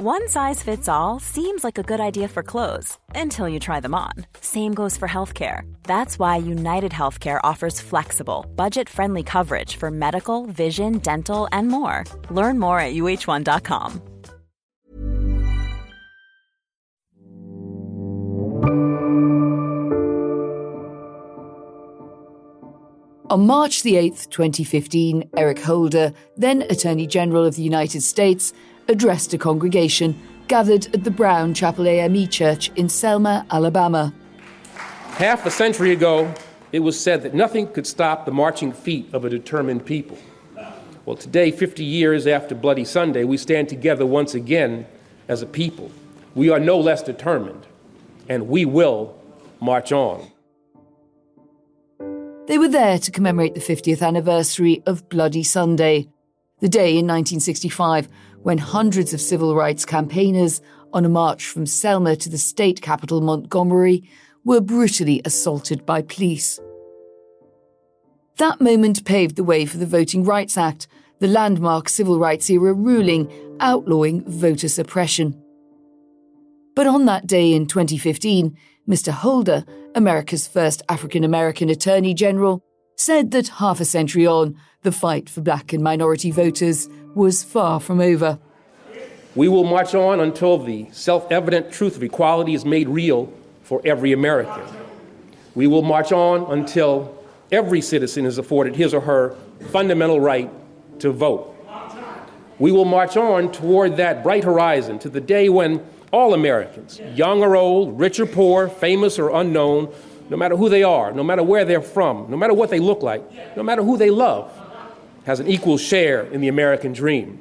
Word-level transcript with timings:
One 0.00 0.28
size 0.28 0.62
fits 0.62 0.88
all 0.88 1.18
seems 1.18 1.64
like 1.64 1.76
a 1.76 1.82
good 1.82 1.98
idea 1.98 2.28
for 2.28 2.44
clothes 2.44 2.96
until 3.16 3.48
you 3.48 3.58
try 3.58 3.80
them 3.80 3.96
on. 3.96 4.12
Same 4.40 4.72
goes 4.72 4.96
for 4.96 5.08
healthcare. 5.08 5.62
That's 5.82 6.20
why 6.20 6.36
United 6.36 6.92
Healthcare 6.92 7.40
offers 7.42 7.80
flexible, 7.80 8.46
budget 8.54 8.88
friendly 8.88 9.24
coverage 9.24 9.74
for 9.74 9.90
medical, 9.90 10.46
vision, 10.46 10.98
dental, 10.98 11.48
and 11.50 11.66
more. 11.66 12.04
Learn 12.30 12.60
more 12.60 12.78
at 12.78 12.94
uh1.com. 12.94 14.00
On 23.30 23.46
March 23.46 23.82
the 23.82 23.94
8th, 23.94 24.30
2015, 24.30 25.30
Eric 25.36 25.58
Holder, 25.58 26.12
then 26.36 26.62
Attorney 26.70 27.08
General 27.08 27.44
of 27.44 27.56
the 27.56 27.62
United 27.62 28.02
States, 28.02 28.52
addressed 28.88 29.34
a 29.34 29.38
congregation 29.38 30.18
gathered 30.48 30.86
at 30.94 31.04
the 31.04 31.10
Brown 31.10 31.52
Chapel 31.52 31.86
AME 31.86 32.26
Church 32.28 32.70
in 32.74 32.88
Selma, 32.88 33.46
Alabama. 33.50 34.14
Half 35.12 35.44
a 35.44 35.50
century 35.50 35.92
ago, 35.92 36.32
it 36.72 36.80
was 36.80 36.98
said 36.98 37.22
that 37.22 37.34
nothing 37.34 37.70
could 37.72 37.86
stop 37.86 38.24
the 38.24 38.32
marching 38.32 38.72
feet 38.72 39.08
of 39.12 39.24
a 39.24 39.30
determined 39.30 39.84
people. 39.84 40.18
Well, 41.04 41.16
today, 41.16 41.50
50 41.50 41.84
years 41.84 42.26
after 42.26 42.54
Bloody 42.54 42.84
Sunday, 42.84 43.24
we 43.24 43.36
stand 43.36 43.68
together 43.68 44.06
once 44.06 44.34
again 44.34 44.86
as 45.26 45.42
a 45.42 45.46
people. 45.46 45.90
We 46.34 46.50
are 46.50 46.60
no 46.60 46.78
less 46.78 47.02
determined, 47.02 47.66
and 48.28 48.48
we 48.48 48.64
will 48.64 49.18
march 49.60 49.92
on. 49.92 50.30
They 52.46 52.58
were 52.58 52.68
there 52.68 52.98
to 52.98 53.10
commemorate 53.10 53.54
the 53.54 53.60
50th 53.60 54.06
anniversary 54.06 54.82
of 54.86 55.08
Bloody 55.08 55.42
Sunday, 55.42 56.08
the 56.60 56.68
day 56.68 56.90
in 56.90 57.06
1965 57.06 58.08
when 58.48 58.56
hundreds 58.56 59.12
of 59.12 59.20
civil 59.20 59.54
rights 59.54 59.84
campaigners 59.84 60.62
on 60.94 61.04
a 61.04 61.08
march 61.10 61.48
from 61.48 61.66
Selma 61.66 62.16
to 62.16 62.30
the 62.30 62.38
state 62.38 62.80
capital 62.80 63.20
Montgomery 63.20 64.08
were 64.42 64.62
brutally 64.62 65.20
assaulted 65.26 65.84
by 65.84 66.00
police. 66.00 66.58
That 68.38 68.58
moment 68.58 69.04
paved 69.04 69.36
the 69.36 69.44
way 69.44 69.66
for 69.66 69.76
the 69.76 69.84
Voting 69.84 70.24
Rights 70.24 70.56
Act, 70.56 70.88
the 71.18 71.28
landmark 71.28 71.90
civil 71.90 72.18
rights 72.18 72.48
era 72.48 72.72
ruling 72.72 73.30
outlawing 73.60 74.24
voter 74.24 74.68
suppression. 74.68 75.38
But 76.74 76.86
on 76.86 77.04
that 77.04 77.26
day 77.26 77.52
in 77.52 77.66
2015, 77.66 78.56
Mr. 78.88 79.12
Holder, 79.12 79.66
America's 79.94 80.48
first 80.48 80.80
African 80.88 81.22
American 81.22 81.68
Attorney 81.68 82.14
General, 82.14 82.64
said 82.96 83.30
that 83.32 83.48
half 83.48 83.78
a 83.78 83.84
century 83.84 84.26
on, 84.26 84.58
the 84.82 84.92
fight 84.92 85.28
for 85.28 85.40
black 85.40 85.72
and 85.72 85.82
minority 85.82 86.30
voters 86.30 86.88
was 87.14 87.42
far 87.42 87.80
from 87.80 88.00
over. 88.00 88.38
We 89.34 89.48
will 89.48 89.64
march 89.64 89.94
on 89.94 90.20
until 90.20 90.58
the 90.58 90.88
self 90.92 91.30
evident 91.30 91.72
truth 91.72 91.96
of 91.96 92.02
equality 92.02 92.54
is 92.54 92.64
made 92.64 92.88
real 92.88 93.32
for 93.62 93.80
every 93.84 94.12
American. 94.12 94.62
We 95.54 95.66
will 95.66 95.82
march 95.82 96.12
on 96.12 96.50
until 96.58 97.22
every 97.50 97.80
citizen 97.80 98.24
is 98.24 98.38
afforded 98.38 98.76
his 98.76 98.94
or 98.94 99.00
her 99.00 99.36
fundamental 99.70 100.20
right 100.20 100.50
to 101.00 101.10
vote. 101.10 101.54
We 102.58 102.72
will 102.72 102.84
march 102.84 103.16
on 103.16 103.52
toward 103.52 103.96
that 103.98 104.22
bright 104.22 104.44
horizon 104.44 104.98
to 105.00 105.08
the 105.08 105.20
day 105.20 105.48
when 105.48 105.84
all 106.12 106.34
Americans, 106.34 107.00
young 107.14 107.42
or 107.42 107.54
old, 107.56 107.98
rich 107.98 108.18
or 108.18 108.26
poor, 108.26 108.68
famous 108.68 109.18
or 109.18 109.30
unknown, 109.30 109.92
no 110.30 110.36
matter 110.36 110.56
who 110.56 110.68
they 110.68 110.82
are, 110.82 111.12
no 111.12 111.22
matter 111.22 111.42
where 111.42 111.64
they're 111.64 111.80
from, 111.80 112.30
no 112.30 112.36
matter 112.36 112.54
what 112.54 112.70
they 112.70 112.80
look 112.80 113.02
like, 113.02 113.22
no 113.56 113.62
matter 113.62 113.82
who 113.82 113.96
they 113.96 114.10
love, 114.10 114.52
has 115.28 115.40
an 115.40 115.46
equal 115.46 115.76
share 115.76 116.22
in 116.32 116.40
the 116.40 116.48
American 116.48 116.90
dream. 116.94 117.38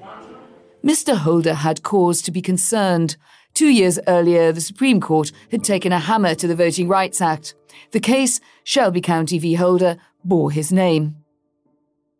Mr. 0.84 1.16
Holder 1.16 1.54
had 1.54 1.84
cause 1.84 2.22
to 2.22 2.32
be 2.32 2.42
concerned. 2.42 3.16
Two 3.54 3.70
years 3.70 3.98
earlier, 4.10 4.52
the 4.52 4.60
Supreme 4.60 5.00
Court 5.00 5.32
had 5.52 5.64
taken 5.64 5.94
a 5.94 6.00
hammer 6.00 6.36
to 6.36 6.48
the 6.48 6.56
Voting 6.56 6.90
Rights 6.90 7.22
Act. 7.22 7.56
The 7.92 8.02
case, 8.02 8.42
Shelby 8.66 9.00
County 9.00 9.40
v. 9.40 9.54
Holder, 9.54 9.96
bore 10.26 10.52
his 10.52 10.70
name. 10.70 11.16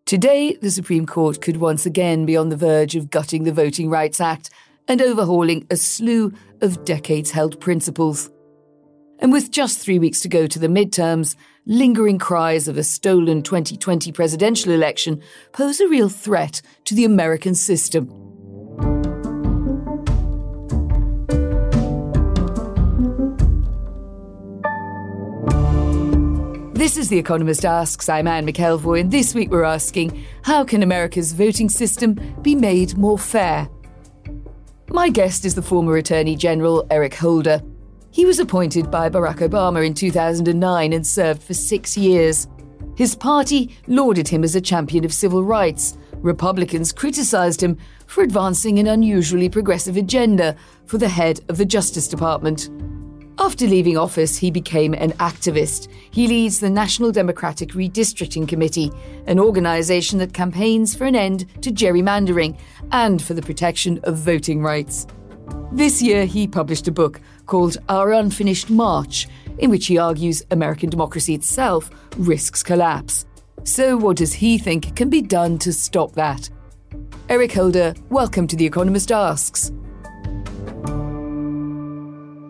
Today, 0.06 0.54
the 0.54 0.72
Supreme 0.72 1.06
Court 1.06 1.42
could 1.42 1.58
once 1.58 1.86
again 1.86 2.26
be 2.26 2.38
on 2.38 2.48
the 2.48 2.56
verge 2.56 2.96
of 2.96 3.10
gutting 3.10 3.44
the 3.44 3.52
Voting 3.52 3.90
Rights 3.90 4.22
Act 4.22 4.50
and 4.88 5.02
overhauling 5.02 5.68
a 5.70 5.76
slew 5.76 6.32
of 6.62 6.86
decades 6.86 7.32
held 7.32 7.60
principles. 7.60 8.30
And 9.20 9.32
with 9.32 9.52
just 9.52 9.80
three 9.80 9.98
weeks 9.98 10.20
to 10.22 10.30
go 10.30 10.46
to 10.46 10.60
the 10.60 10.68
midterms, 10.68 11.36
lingering 11.66 12.20
cries 12.20 12.68
of 12.68 12.78
a 12.78 12.84
stolen 12.84 13.42
2020 13.42 14.12
presidential 14.12 14.72
election 14.72 15.22
pose 15.54 15.80
a 15.80 15.88
real 15.88 16.08
threat 16.08 16.62
to 16.86 16.94
the 16.94 17.04
American 17.04 17.56
system. 17.56 18.08
This 26.74 26.96
is 26.96 27.10
The 27.10 27.18
Economist 27.18 27.66
Asks. 27.66 28.08
I'm 28.08 28.28
Anne 28.28 28.46
McElvoy, 28.46 29.02
and 29.02 29.12
this 29.12 29.34
week 29.34 29.50
we're 29.50 29.64
asking 29.64 30.24
how 30.44 30.64
can 30.64 30.84
America's 30.84 31.34
voting 31.34 31.70
system 31.70 32.14
be 32.44 32.54
made 32.54 32.96
more 32.96 33.18
fair? 33.18 33.68
My 34.90 35.10
guest 35.10 35.44
is 35.44 35.56
the 35.56 35.64
former 35.64 35.98
Attorney 35.98 36.36
General 36.36 36.86
Eric 36.92 37.16
Holder. 37.16 37.64
He 38.18 38.26
was 38.26 38.40
appointed 38.40 38.90
by 38.90 39.10
Barack 39.10 39.48
Obama 39.48 39.86
in 39.86 39.94
2009 39.94 40.92
and 40.92 41.06
served 41.06 41.44
for 41.44 41.54
six 41.54 41.96
years. 41.96 42.48
His 42.96 43.14
party 43.14 43.78
lauded 43.86 44.28
him 44.28 44.44
as 44.44 44.56
a 44.56 44.60
champion 44.60 45.06
of 45.06 45.14
civil 45.14 45.44
rights. 45.44 45.96
Republicans 46.14 46.92
criticized 46.92 47.62
him 47.62 47.78
for 48.08 48.24
advancing 48.24 48.80
an 48.80 48.88
unusually 48.88 49.50
progressive 49.50 49.98
agenda 49.98 50.56
for 50.88 50.98
the 50.98 51.08
head 51.08 51.42
of 51.48 51.58
the 51.58 51.66
Justice 51.66 52.08
Department. 52.08 52.72
After 53.38 53.68
leaving 53.68 54.00
office, 54.00 54.36
he 54.36 54.50
became 54.50 54.96
an 54.96 55.12
activist. 55.20 55.88
He 56.10 56.28
leads 56.28 56.60
the 56.60 56.72
National 56.72 57.12
Democratic 57.12 57.74
Redistricting 57.74 58.48
Committee, 58.48 58.92
an 59.28 59.40
organization 59.40 60.18
that 60.18 60.34
campaigns 60.34 60.96
for 60.96 61.06
an 61.06 61.16
end 61.16 61.46
to 61.62 61.70
gerrymandering 61.70 62.58
and 62.92 63.22
for 63.22 63.36
the 63.36 63.44
protection 63.44 64.00
of 64.06 64.18
voting 64.18 64.64
rights. 64.64 65.06
This 65.72 66.02
year, 66.02 66.26
he 66.26 66.48
published 66.48 66.88
a 66.88 66.92
book 66.92 67.22
called 67.46 67.78
Our 67.90 68.12
Unfinished 68.12 68.70
March, 68.70 69.28
in 69.60 69.70
which 69.70 69.88
he 69.88 69.98
argues 69.98 70.44
American 70.52 70.90
democracy 70.90 71.34
itself 71.34 71.90
risks 72.18 72.64
collapse. 72.64 73.26
So, 73.64 73.98
what 73.98 74.18
does 74.18 74.34
he 74.34 74.58
think 74.58 74.96
can 74.96 75.10
be 75.10 75.22
done 75.22 75.58
to 75.60 75.74
stop 75.74 76.14
that? 76.14 76.50
Eric 77.30 77.52
Holder, 77.52 77.94
welcome 78.10 78.48
to 78.48 78.56
The 78.56 78.66
Economist 78.66 79.12
Asks. 79.12 79.72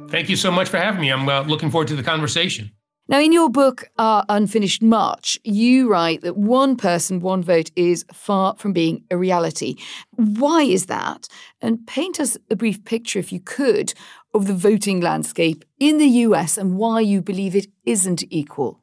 Thank 0.09 0.29
you 0.29 0.35
so 0.35 0.51
much 0.51 0.69
for 0.69 0.77
having 0.77 1.01
me. 1.01 1.11
I'm 1.11 1.27
uh, 1.27 1.41
looking 1.41 1.69
forward 1.69 1.89
to 1.89 1.95
the 1.95 2.03
conversation. 2.03 2.71
Now, 3.09 3.21
in 3.21 3.31
your 3.31 3.49
book, 3.49 3.85
Unfinished 3.97 4.81
March, 4.81 5.39
you 5.45 5.89
write 5.89 6.21
that 6.21 6.35
one 6.35 6.75
person, 6.75 7.21
one 7.21 7.41
vote 7.41 7.71
is 7.77 8.03
far 8.11 8.55
from 8.57 8.73
being 8.73 9.05
a 9.09 9.17
reality. 9.17 9.75
Why 10.15 10.63
is 10.63 10.87
that? 10.87 11.29
And 11.61 11.87
paint 11.87 12.19
us 12.19 12.37
a 12.51 12.57
brief 12.57 12.83
picture, 12.83 13.17
if 13.17 13.31
you 13.31 13.39
could, 13.39 13.93
of 14.33 14.47
the 14.47 14.53
voting 14.53 14.99
landscape 14.99 15.63
in 15.79 15.99
the 15.99 16.07
US 16.25 16.57
and 16.57 16.77
why 16.77 16.99
you 16.99 17.21
believe 17.21 17.55
it 17.55 17.67
isn't 17.85 18.25
equal. 18.29 18.81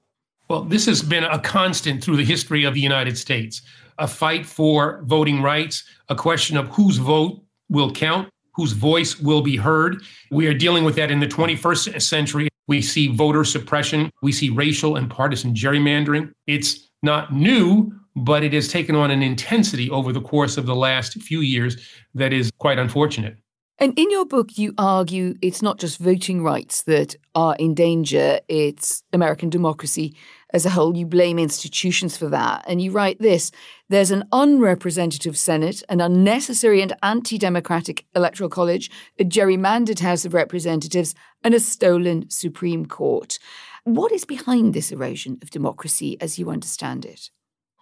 Well, 0.48 0.64
this 0.64 0.86
has 0.86 1.02
been 1.02 1.24
a 1.24 1.38
constant 1.38 2.02
through 2.02 2.16
the 2.16 2.24
history 2.24 2.64
of 2.64 2.72
the 2.72 2.80
United 2.80 3.18
States 3.18 3.60
a 3.98 4.08
fight 4.08 4.46
for 4.46 5.02
voting 5.04 5.42
rights, 5.42 5.84
a 6.08 6.16
question 6.16 6.56
of 6.56 6.68
whose 6.68 6.96
vote 6.96 7.40
will 7.68 7.92
count 7.92 8.28
whose 8.54 8.72
voice 8.72 9.18
will 9.18 9.42
be 9.42 9.56
heard. 9.56 10.00
We 10.30 10.46
are 10.46 10.54
dealing 10.54 10.84
with 10.84 10.94
that 10.96 11.10
in 11.10 11.20
the 11.20 11.26
21st 11.26 12.00
century. 12.00 12.48
We 12.66 12.80
see 12.80 13.08
voter 13.08 13.44
suppression, 13.44 14.10
we 14.22 14.32
see 14.32 14.50
racial 14.50 14.96
and 14.96 15.10
partisan 15.10 15.54
gerrymandering. 15.54 16.32
It's 16.46 16.88
not 17.02 17.32
new, 17.34 17.92
but 18.16 18.42
it 18.42 18.52
has 18.52 18.68
taken 18.68 18.94
on 18.94 19.10
an 19.10 19.22
intensity 19.22 19.90
over 19.90 20.12
the 20.12 20.20
course 20.20 20.56
of 20.56 20.66
the 20.66 20.76
last 20.76 21.14
few 21.14 21.40
years 21.40 21.76
that 22.14 22.32
is 22.32 22.50
quite 22.58 22.78
unfortunate. 22.78 23.36
And 23.78 23.92
in 23.98 24.08
your 24.10 24.24
book, 24.24 24.56
you 24.56 24.72
argue 24.78 25.34
it's 25.42 25.60
not 25.60 25.78
just 25.78 25.98
voting 25.98 26.42
rights 26.44 26.82
that 26.84 27.16
are 27.34 27.56
in 27.56 27.74
danger, 27.74 28.38
it's 28.48 29.02
American 29.12 29.50
democracy 29.50 30.14
as 30.54 30.64
a 30.64 30.70
whole. 30.70 30.96
You 30.96 31.04
blame 31.04 31.38
institutions 31.38 32.16
for 32.16 32.28
that. 32.30 32.64
And 32.66 32.80
you 32.80 32.92
write 32.92 33.18
this 33.18 33.50
there's 33.90 34.10
an 34.10 34.24
unrepresentative 34.32 35.36
Senate, 35.36 35.82
an 35.90 36.00
unnecessary 36.00 36.80
and 36.80 36.96
anti 37.02 37.36
democratic 37.36 38.06
electoral 38.14 38.48
college, 38.48 38.90
a 39.18 39.24
gerrymandered 39.24 39.98
House 39.98 40.24
of 40.24 40.32
Representatives, 40.32 41.14
and 41.42 41.52
a 41.52 41.60
stolen 41.60 42.30
Supreme 42.30 42.86
Court. 42.86 43.38
What 43.82 44.12
is 44.12 44.24
behind 44.24 44.72
this 44.72 44.90
erosion 44.90 45.38
of 45.42 45.50
democracy 45.50 46.16
as 46.20 46.38
you 46.38 46.48
understand 46.48 47.04
it? 47.04 47.28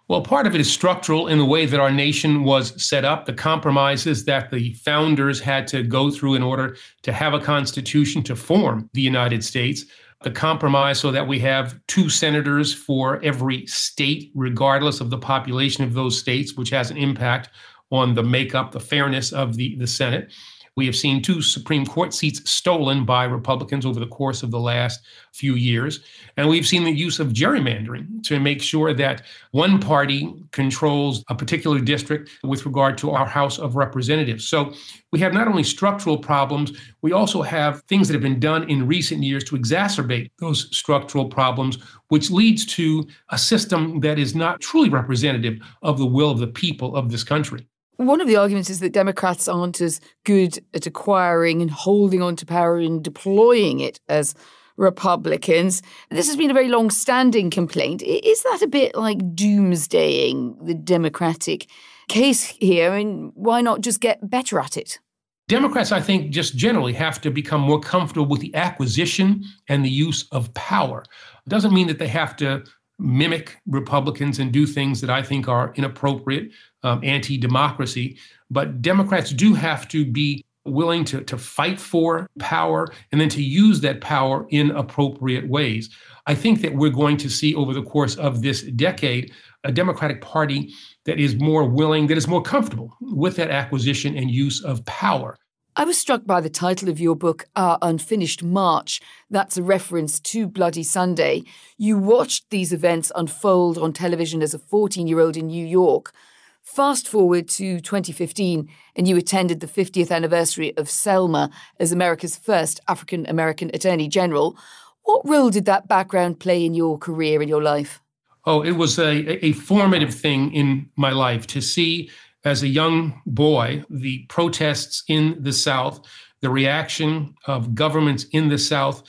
Well, 0.09 0.21
part 0.21 0.45
of 0.45 0.53
it 0.53 0.59
is 0.59 0.69
structural 0.69 1.27
in 1.29 1.37
the 1.37 1.45
way 1.45 1.65
that 1.65 1.79
our 1.79 1.89
nation 1.89 2.43
was 2.43 2.83
set 2.83 3.05
up, 3.05 3.25
the 3.25 3.31
compromises 3.31 4.25
that 4.25 4.51
the 4.51 4.73
founders 4.73 5.39
had 5.39 5.65
to 5.69 5.81
go 5.81 6.11
through 6.11 6.33
in 6.33 6.43
order 6.43 6.75
to 7.03 7.13
have 7.13 7.33
a 7.33 7.39
constitution 7.39 8.21
to 8.23 8.35
form 8.35 8.89
the 8.91 9.01
United 9.01 9.45
States. 9.45 9.85
The 10.23 10.31
compromise 10.31 10.99
so 10.99 11.11
that 11.11 11.27
we 11.27 11.39
have 11.39 11.79
two 11.87 12.09
senators 12.09 12.73
for 12.73 13.21
every 13.23 13.67
state, 13.67 14.31
regardless 14.33 15.01
of 15.01 15.09
the 15.09 15.17
population 15.17 15.83
of 15.83 15.93
those 15.93 16.17
states, 16.17 16.55
which 16.55 16.69
has 16.69 16.89
an 16.91 16.97
impact 16.97 17.49
on 17.91 18.15
the 18.15 18.23
makeup, 18.23 18.71
the 18.71 18.79
fairness 18.79 19.31
of 19.33 19.55
the, 19.55 19.75
the 19.75 19.87
Senate. 19.87 20.31
We 20.75 20.87
have 20.87 20.95
seen 20.95 21.21
two 21.21 21.43
Supreme 21.43 21.85
Court 21.85 22.15
seats 22.15 22.49
stolen 22.49 23.05
by 23.05 23.25
Republicans 23.25 23.85
over 23.85 23.99
the 23.99 24.07
course 24.07 24.41
of 24.41 24.49
the 24.49 24.59
last 24.59 25.01
few 25.31 25.53
years. 25.53 25.99
And 26.35 26.49
we've 26.49 26.65
seen 26.65 26.83
the 26.83 26.91
use 26.91 27.19
of 27.19 27.27
gerrymandering 27.27 28.23
to 28.23 28.39
make 28.39 28.59
sure 28.59 28.91
that 28.93 29.21
one 29.51 29.79
party 29.79 30.33
controls 30.51 31.23
a 31.29 31.35
particular 31.35 31.79
district 31.79 32.31
with 32.43 32.65
regard 32.65 32.97
to 32.99 33.11
our 33.11 33.27
House 33.27 33.59
of 33.59 33.75
Representatives. 33.75 34.47
So 34.47 34.73
we 35.11 35.19
have 35.19 35.33
not 35.33 35.47
only 35.47 35.63
structural 35.63 36.17
problems, 36.17 36.71
we 37.03 37.11
also 37.11 37.43
have 37.43 37.83
things 37.83 38.07
that 38.07 38.15
have 38.15 38.23
been 38.23 38.39
done 38.39 38.67
in 38.67 38.87
recent 38.87 39.21
years 39.21 39.43
to 39.45 39.55
exacerbate 39.55 40.31
those 40.39 40.75
structural 40.75 41.25
problems, 41.25 41.77
which 42.07 42.31
leads 42.31 42.65
to 42.65 43.07
a 43.29 43.37
system 43.37 43.99
that 43.99 44.17
is 44.17 44.33
not 44.33 44.59
truly 44.59 44.89
representative 44.89 45.59
of 45.83 45.99
the 45.99 46.05
will 46.05 46.31
of 46.31 46.39
the 46.39 46.47
people 46.47 46.95
of 46.95 47.11
this 47.11 47.23
country. 47.23 47.67
One 47.97 48.21
of 48.21 48.27
the 48.27 48.37
arguments 48.37 48.69
is 48.69 48.79
that 48.79 48.93
Democrats 48.93 49.47
aren't 49.47 49.79
as 49.79 49.99
good 50.23 50.59
at 50.73 50.87
acquiring 50.87 51.61
and 51.61 51.69
holding 51.69 52.21
on 52.21 52.35
to 52.37 52.45
power 52.45 52.77
and 52.77 53.03
deploying 53.03 53.79
it 53.79 53.99
as 54.09 54.33
Republicans. 54.77 55.83
This 56.09 56.27
has 56.27 56.35
been 56.35 56.49
a 56.49 56.55
very 56.55 56.69
long 56.69 56.89
standing 56.89 57.51
complaint. 57.51 58.01
Is 58.01 58.41
that 58.43 58.61
a 58.63 58.67
bit 58.67 58.95
like 58.95 59.19
doomsdaying 59.19 60.65
the 60.65 60.73
Democratic 60.73 61.67
case 62.09 62.43
here? 62.43 62.91
I 62.91 62.97
mean, 62.97 63.31
why 63.35 63.61
not 63.61 63.81
just 63.81 63.99
get 63.99 64.27
better 64.27 64.59
at 64.59 64.75
it? 64.75 64.99
Democrats, 65.47 65.91
I 65.91 65.99
think, 65.99 66.31
just 66.31 66.55
generally 66.55 66.93
have 66.93 67.21
to 67.21 67.29
become 67.29 67.61
more 67.61 67.79
comfortable 67.79 68.25
with 68.25 68.41
the 68.41 68.55
acquisition 68.55 69.43
and 69.67 69.83
the 69.83 69.89
use 69.89 70.25
of 70.31 70.53
power. 70.53 71.03
It 71.45 71.49
doesn't 71.49 71.73
mean 71.73 71.87
that 71.87 71.99
they 71.99 72.07
have 72.07 72.35
to 72.37 72.63
mimic 73.03 73.57
Republicans 73.67 74.39
and 74.39 74.51
do 74.51 74.65
things 74.65 75.01
that 75.01 75.09
I 75.09 75.21
think 75.21 75.47
are 75.47 75.73
inappropriate, 75.75 76.51
um, 76.83 77.01
anti 77.03 77.37
democracy. 77.37 78.17
But 78.49 78.81
Democrats 78.81 79.31
do 79.31 79.53
have 79.53 79.87
to 79.89 80.05
be 80.05 80.45
willing 80.65 81.03
to, 81.03 81.21
to 81.21 81.37
fight 81.37 81.79
for 81.79 82.27
power 82.39 82.87
and 83.11 83.19
then 83.19 83.29
to 83.29 83.43
use 83.43 83.81
that 83.81 83.99
power 83.99 84.47
in 84.49 84.71
appropriate 84.71 85.47
ways. 85.49 85.89
I 86.25 86.35
think 86.35 86.61
that 86.61 86.73
we're 86.73 86.89
going 86.89 87.17
to 87.17 87.29
see 87.29 87.53
over 87.53 87.73
the 87.73 87.83
course 87.83 88.15
of 88.15 88.41
this 88.41 88.61
decade 88.61 89.33
a 89.65 89.71
Democratic 89.71 90.21
Party 90.21 90.73
that 91.05 91.19
is 91.19 91.35
more 91.35 91.65
willing, 91.65 92.07
that 92.07 92.17
is 92.17 92.27
more 92.27 92.41
comfortable 92.41 92.95
with 93.01 93.35
that 93.35 93.49
acquisition 93.49 94.15
and 94.15 94.31
use 94.31 94.63
of 94.63 94.85
power. 94.85 95.37
I 95.75 95.85
was 95.85 95.97
struck 95.97 96.27
by 96.27 96.39
the 96.39 96.51
title 96.51 96.87
of 96.87 96.99
your 96.99 97.15
book, 97.15 97.45
Our 97.55 97.79
Unfinished 97.81 98.43
March. 98.43 99.01
That's 99.31 99.57
a 99.57 99.63
reference 99.63 100.19
to 100.19 100.45
Bloody 100.45 100.83
Sunday. 100.83 101.45
You 101.79 101.97
watched 101.97 102.51
these 102.51 102.71
events 102.71 103.11
unfold 103.15 103.79
on 103.79 103.91
television 103.91 104.43
as 104.43 104.53
a 104.53 104.59
14 104.59 105.07
year 105.07 105.19
old 105.19 105.35
in 105.35 105.47
New 105.47 105.65
York. 105.65 106.13
Fast 106.61 107.07
forward 107.07 107.49
to 107.49 107.79
2015, 107.79 108.69
and 108.95 109.07
you 109.07 109.17
attended 109.17 109.61
the 109.61 109.67
50th 109.67 110.11
anniversary 110.11 110.77
of 110.77 110.91
Selma 110.91 111.49
as 111.79 111.91
America's 111.91 112.35
first 112.35 112.79
African 112.87 113.25
American 113.25 113.71
Attorney 113.73 114.07
General. 114.07 114.55
What 115.01 115.27
role 115.27 115.49
did 115.49 115.65
that 115.65 115.87
background 115.87 116.39
play 116.39 116.63
in 116.63 116.75
your 116.75 116.99
career 116.99 117.41
and 117.41 117.49
your 117.49 117.63
life? 117.63 117.99
Oh, 118.45 118.61
it 118.61 118.73
was 118.73 118.99
a, 118.99 119.43
a 119.43 119.53
formative 119.53 120.13
thing 120.13 120.53
in 120.53 120.91
my 120.97 121.09
life 121.09 121.47
to 121.47 121.61
see 121.61 122.11
as 122.45 122.63
a 122.63 122.67
young 122.67 123.21
boy, 123.25 123.83
the 123.89 124.25
protests 124.29 125.03
in 125.07 125.41
the 125.41 125.53
South, 125.53 126.01
the 126.41 126.49
reaction 126.49 127.33
of 127.45 127.73
governments 127.73 128.25
in 128.31 128.49
the 128.49 128.57
South 128.57 129.03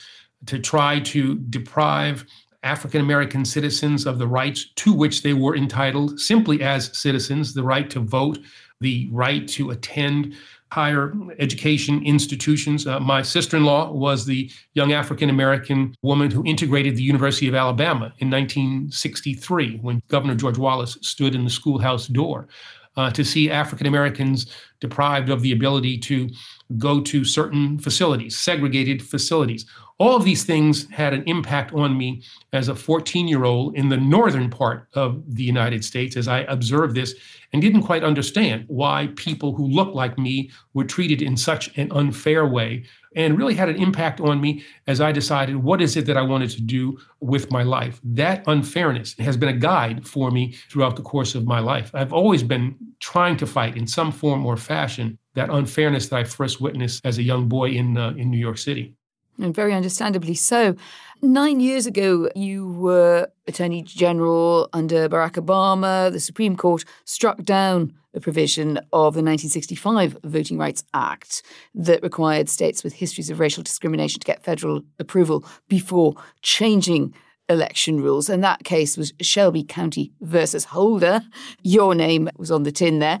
to 0.45 0.59
try 0.59 0.99
to 1.01 1.35
deprive 1.49 2.25
African 2.63 3.01
American 3.01 3.45
citizens 3.45 4.05
of 4.05 4.17
the 4.19 4.27
rights 4.27 4.71
to 4.75 4.93
which 4.93 5.21
they 5.21 5.33
were 5.33 5.55
entitled 5.55 6.19
simply 6.19 6.63
as 6.63 6.97
citizens 6.97 7.53
the 7.53 7.63
right 7.63 7.89
to 7.91 7.99
vote, 7.99 8.39
the 8.81 9.07
right 9.11 9.47
to 9.49 9.69
attend 9.69 10.33
higher 10.71 11.13
education 11.37 12.03
institutions. 12.03 12.87
Uh, 12.87 12.99
my 12.99 13.21
sister 13.21 13.55
in 13.55 13.63
law 13.63 13.91
was 13.91 14.25
the 14.25 14.49
young 14.73 14.93
African 14.93 15.29
American 15.29 15.93
woman 16.01 16.31
who 16.31 16.43
integrated 16.43 16.95
the 16.95 17.03
University 17.03 17.47
of 17.47 17.53
Alabama 17.53 18.11
in 18.17 18.31
1963 18.31 19.77
when 19.81 20.01
Governor 20.07 20.35
George 20.35 20.57
Wallace 20.57 20.97
stood 21.01 21.35
in 21.35 21.43
the 21.43 21.49
schoolhouse 21.49 22.07
door 22.07 22.47
uh, 22.97 23.11
to 23.11 23.23
see 23.23 23.51
African 23.51 23.87
Americans 23.87 24.47
deprived 24.79 25.29
of 25.29 25.41
the 25.41 25.51
ability 25.51 25.97
to 25.97 26.29
go 26.77 27.01
to 27.01 27.23
certain 27.23 27.77
facilities, 27.77 28.37
segregated 28.37 29.01
facilities. 29.01 29.65
All 29.97 30.15
of 30.15 30.25
these 30.25 30.43
things 30.43 30.89
had 30.91 31.13
an 31.13 31.23
impact 31.25 31.73
on 31.73 31.97
me 31.97 32.23
as 32.51 32.67
a 32.67 32.75
14 32.75 33.27
year 33.27 33.45
old 33.45 33.75
in 33.75 33.87
the 33.87 33.97
northern 33.97 34.49
part 34.49 34.87
of 34.93 35.23
the 35.35 35.43
United 35.43 35.85
States 35.85 36.17
as 36.17 36.27
I 36.27 36.39
observed 36.41 36.95
this 36.95 37.15
and 37.53 37.61
didn't 37.61 37.83
quite 37.83 38.03
understand 38.03 38.65
why 38.67 39.09
people 39.15 39.55
who 39.55 39.67
looked 39.67 39.95
like 39.95 40.17
me 40.17 40.51
were 40.73 40.83
treated 40.83 41.21
in 41.21 41.37
such 41.37 41.77
an 41.77 41.91
unfair 41.91 42.45
way 42.45 42.83
and 43.15 43.37
really 43.37 43.55
had 43.55 43.69
an 43.69 43.77
impact 43.77 44.19
on 44.19 44.41
me 44.41 44.63
as 44.87 45.01
I 45.01 45.11
decided 45.11 45.57
what 45.57 45.81
is 45.81 45.95
it 45.97 46.05
that 46.05 46.17
I 46.17 46.21
wanted 46.21 46.49
to 46.51 46.61
do 46.61 46.97
with 47.19 47.51
my 47.51 47.63
life. 47.63 47.99
That 48.03 48.43
unfairness 48.47 49.15
has 49.19 49.37
been 49.37 49.49
a 49.49 49.57
guide 49.57 50.07
for 50.07 50.31
me 50.31 50.55
throughout 50.69 50.95
the 50.95 51.01
course 51.01 51.33
of 51.35 51.45
my 51.45 51.59
life. 51.59 51.91
I've 51.93 52.13
always 52.13 52.43
been 52.43 52.75
trying 52.99 53.37
to 53.37 53.47
fight 53.47 53.77
in 53.77 53.87
some 53.87 54.11
form 54.11 54.45
or 54.45 54.57
fashion 54.57 55.17
that 55.33 55.49
unfairness 55.49 56.09
that 56.09 56.17
I 56.17 56.23
first 56.23 56.61
witnessed 56.61 57.05
as 57.05 57.17
a 57.17 57.23
young 57.23 57.47
boy 57.47 57.69
in 57.71 57.97
uh, 57.97 58.13
in 58.17 58.29
New 58.29 58.37
York 58.37 58.57
City. 58.57 58.95
And 59.37 59.53
very 59.53 59.73
understandably 59.73 60.35
so. 60.35 60.75
Nine 61.21 61.59
years 61.59 61.85
ago, 61.85 62.29
you 62.35 62.69
were 62.71 63.27
Attorney 63.47 63.81
General 63.81 64.69
under 64.71 65.09
Barack 65.09 65.33
Obama. 65.33 66.11
The 66.11 66.19
Supreme 66.19 66.55
Court 66.55 66.85
struck 67.03 67.43
down 67.43 67.93
a 68.15 68.19
provision 68.19 68.77
of 68.93 69.13
the 69.13 69.21
1965 69.21 70.17
Voting 70.23 70.57
Rights 70.57 70.83
Act 70.93 71.43
that 71.73 72.01
required 72.01 72.49
states 72.49 72.83
with 72.83 72.93
histories 72.93 73.29
of 73.29 73.39
racial 73.39 73.63
discrimination 73.63 74.19
to 74.19 74.25
get 74.25 74.43
federal 74.43 74.81
approval 74.99 75.45
before 75.67 76.15
changing 76.41 77.13
election 77.49 78.01
rules. 78.01 78.29
And 78.29 78.43
that 78.43 78.63
case 78.63 78.97
was 78.97 79.13
Shelby 79.21 79.63
County 79.63 80.11
versus 80.21 80.65
Holder. 80.65 81.21
Your 81.61 81.93
name 81.93 82.29
was 82.37 82.51
on 82.51 82.63
the 82.63 82.71
tin 82.71 82.99
there. 82.99 83.19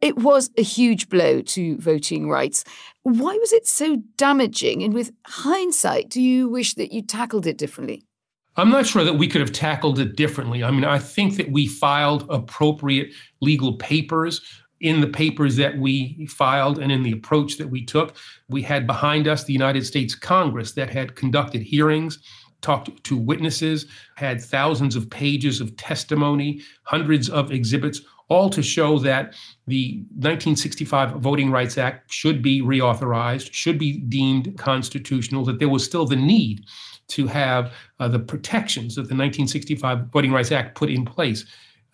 It 0.00 0.16
was 0.18 0.50
a 0.58 0.62
huge 0.62 1.08
blow 1.08 1.40
to 1.40 1.78
voting 1.78 2.28
rights. 2.28 2.64
Why 3.02 3.36
was 3.40 3.52
it 3.52 3.66
so 3.66 3.96
damaging? 4.16 4.82
And 4.82 4.92
with 4.92 5.12
hindsight, 5.26 6.10
do 6.10 6.20
you 6.20 6.48
wish 6.48 6.74
that 6.74 6.92
you 6.92 7.02
tackled 7.02 7.46
it 7.46 7.56
differently? 7.56 8.04
I'm 8.58 8.70
not 8.70 8.86
sure 8.86 9.04
that 9.04 9.14
we 9.14 9.28
could 9.28 9.42
have 9.42 9.52
tackled 9.52 9.98
it 9.98 10.16
differently. 10.16 10.64
I 10.64 10.70
mean, 10.70 10.84
I 10.84 10.98
think 10.98 11.36
that 11.36 11.50
we 11.50 11.66
filed 11.66 12.26
appropriate 12.30 13.12
legal 13.40 13.74
papers 13.74 14.40
in 14.80 15.00
the 15.00 15.06
papers 15.06 15.56
that 15.56 15.76
we 15.78 16.26
filed 16.26 16.78
and 16.78 16.90
in 16.90 17.02
the 17.02 17.12
approach 17.12 17.58
that 17.58 17.68
we 17.68 17.84
took. 17.84 18.16
We 18.48 18.62
had 18.62 18.86
behind 18.86 19.28
us 19.28 19.44
the 19.44 19.52
United 19.52 19.84
States 19.84 20.14
Congress 20.14 20.72
that 20.72 20.88
had 20.88 21.16
conducted 21.16 21.62
hearings, 21.62 22.18
talked 22.62 23.04
to 23.04 23.16
witnesses, 23.16 23.86
had 24.16 24.40
thousands 24.40 24.96
of 24.96 25.10
pages 25.10 25.60
of 25.60 25.76
testimony, 25.76 26.62
hundreds 26.84 27.28
of 27.28 27.52
exhibits, 27.52 28.00
all 28.28 28.50
to 28.50 28.62
show 28.62 28.98
that 28.98 29.34
the 29.66 29.98
1965 30.14 31.12
Voting 31.20 31.50
Rights 31.50 31.78
Act 31.78 32.10
should 32.10 32.42
be 32.42 32.60
reauthorized, 32.60 33.52
should 33.52 33.78
be 33.78 33.98
deemed 33.98 34.58
constitutional, 34.58 35.44
that 35.44 35.58
there 35.58 35.68
was 35.68 35.84
still 35.84 36.06
the 36.06 36.16
need 36.16 36.64
to 37.08 37.26
have 37.26 37.72
uh, 38.00 38.08
the 38.08 38.18
protections 38.18 38.94
that 38.96 39.02
the 39.02 39.14
1965 39.14 40.06
Voting 40.12 40.32
Rights 40.32 40.52
Act 40.52 40.74
put 40.74 40.90
in 40.90 41.04
place. 41.04 41.44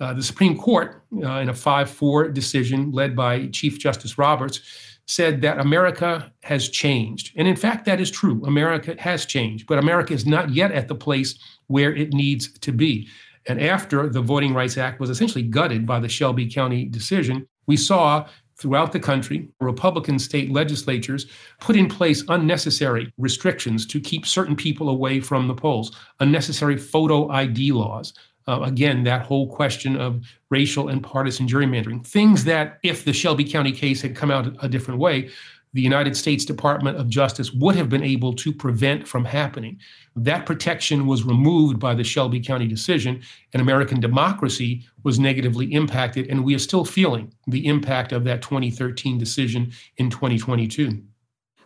Uh, 0.01 0.13
the 0.13 0.23
Supreme 0.23 0.59
Court, 0.59 1.03
uh, 1.23 1.39
in 1.39 1.49
a 1.49 1.55
5 1.55 1.91
4 1.91 2.29
decision 2.29 2.91
led 2.93 3.15
by 3.15 3.47
Chief 3.49 3.79
Justice 3.79 4.19
Roberts, 4.19 4.61
said 5.07 5.43
that 5.43 5.59
America 5.59 6.33
has 6.43 6.69
changed. 6.69 7.33
And 7.37 7.47
in 7.47 7.57
fact, 7.57 7.85
that 7.85 8.01
is 8.01 8.11
true. 8.11 8.43
America 8.45 8.97
has 8.99 9.27
changed, 9.27 9.67
but 9.67 9.79
America 9.79 10.15
is 10.15 10.27
not 10.27 10.51
yet 10.51 10.73
at 10.73 10.89
the 10.89 10.95
place 10.95 11.39
where 11.67 11.95
it 11.95 12.13
needs 12.13 12.59
to 12.61 12.73
be. 12.73 13.09
And 13.47 13.61
after 13.61 14.09
the 14.09 14.21
Voting 14.21 14.55
Rights 14.55 14.79
Act 14.79 15.01
was 15.01 15.11
essentially 15.11 15.43
gutted 15.43 15.87
by 15.87 15.99
the 16.01 16.09
Shelby 16.09 16.49
County 16.49 16.85
decision, 16.85 17.47
we 17.67 17.77
saw 17.77 18.27
throughout 18.63 18.93
the 18.93 19.01
country, 19.01 19.49
Republican 19.61 20.19
state 20.19 20.53
legislatures 20.53 21.27
put 21.61 21.75
in 21.77 21.89
place 21.89 22.25
unnecessary 22.29 23.13
restrictions 23.19 23.85
to 23.87 24.01
keep 24.01 24.25
certain 24.25 24.55
people 24.55 24.89
away 24.89 25.19
from 25.21 25.49
the 25.49 25.55
polls, 25.55 25.95
unnecessary 26.21 26.77
photo 26.77 27.29
ID 27.29 27.73
laws. 27.73 28.15
Uh, 28.47 28.61
again, 28.63 29.03
that 29.03 29.23
whole 29.23 29.49
question 29.49 29.97
of 29.97 30.25
racial 30.51 30.89
and 30.89 31.03
partisan 31.03 31.47
gerrymandering, 31.47 32.07
things 32.07 32.45
that, 32.45 32.79
if 32.83 33.05
the 33.05 33.13
Shelby 33.13 33.45
County 33.45 33.73
case 33.73 34.01
had 34.01 34.17
come 34.17 34.31
out 34.31 34.57
a 34.65 34.69
different 34.69 34.99
way, 34.99 35.31
the 35.73 35.83
United 35.83 36.17
States 36.17 36.45
Department 36.45 36.99
of 36.99 37.09
Justice 37.09 37.53
would 37.53 37.77
have 37.77 37.89
been 37.89 38.03
able 38.03 38.35
to 38.35 38.53
prevent 38.53 39.09
from 39.09 39.25
happening. 39.25 39.79
That 40.15 40.45
protection 40.45 41.07
was 41.07 41.25
removed 41.25 41.79
by 41.79 41.95
the 41.95 42.05
Shelby 42.05 42.41
County 42.41 42.67
decision, 42.67 43.23
and 43.53 43.63
American 43.63 44.01
democracy 44.01 44.85
was 45.03 45.19
negatively 45.19 45.73
impacted, 45.73 46.29
and 46.29 46.45
we 46.45 46.55
are 46.55 46.59
still 46.59 46.85
feeling 46.85 47.33
the 47.47 47.67
impact 47.67 48.13
of 48.13 48.25
that 48.25 48.43
2013 48.43 49.19
decision 49.19 49.73
in 49.97 50.11
2022. 50.11 51.03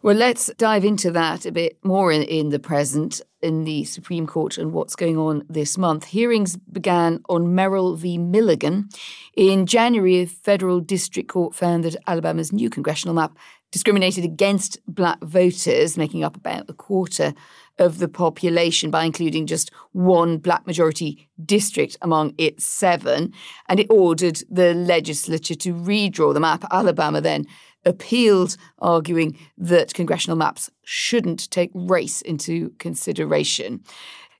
Well, 0.02 0.14
let's 0.14 0.52
dive 0.56 0.84
into 0.84 1.10
that 1.10 1.46
a 1.46 1.50
bit 1.50 1.78
more 1.82 2.12
in, 2.12 2.22
in 2.22 2.50
the 2.50 2.60
present 2.60 3.20
in 3.42 3.64
the 3.64 3.82
Supreme 3.84 4.26
Court 4.26 4.56
and 4.56 4.72
what's 4.72 4.94
going 4.94 5.18
on 5.18 5.44
this 5.48 5.76
month. 5.76 6.04
Hearings 6.04 6.56
began 6.56 7.22
on 7.28 7.56
Merrill 7.56 7.96
v. 7.96 8.16
Milligan. 8.16 8.88
In 9.36 9.66
January, 9.66 10.18
a 10.18 10.26
federal 10.26 10.78
district 10.80 11.28
court 11.28 11.56
found 11.56 11.82
that 11.82 11.96
Alabama's 12.06 12.52
new 12.52 12.70
congressional 12.70 13.14
map 13.14 13.36
discriminated 13.76 14.25
against 14.25 14.78
black 14.88 15.23
voters, 15.23 15.99
making 15.99 16.25
up 16.25 16.35
about 16.35 16.64
a 16.66 16.73
quarter 16.73 17.35
of 17.78 17.99
the 17.99 18.09
population 18.09 18.90
by 18.90 19.04
including 19.04 19.47
just 19.47 19.71
one 19.92 20.38
black 20.38 20.66
majority 20.66 21.28
district 21.45 21.95
among 22.00 22.35
its 22.38 22.64
seven. 22.64 23.35
And 23.68 23.78
it 23.78 23.87
ordered 23.90 24.40
the 24.49 24.73
legislature 24.73 25.54
to 25.56 25.75
redraw 25.75 26.33
the 26.33 26.40
map. 26.40 26.64
Alabama 26.71 27.21
then 27.21 27.45
appealed, 27.85 28.56
arguing 28.78 29.38
that 29.59 29.92
congressional 29.92 30.38
maps 30.38 30.71
shouldn't 30.83 31.50
take 31.50 31.71
race 31.75 32.23
into 32.23 32.71
consideration. 32.78 33.85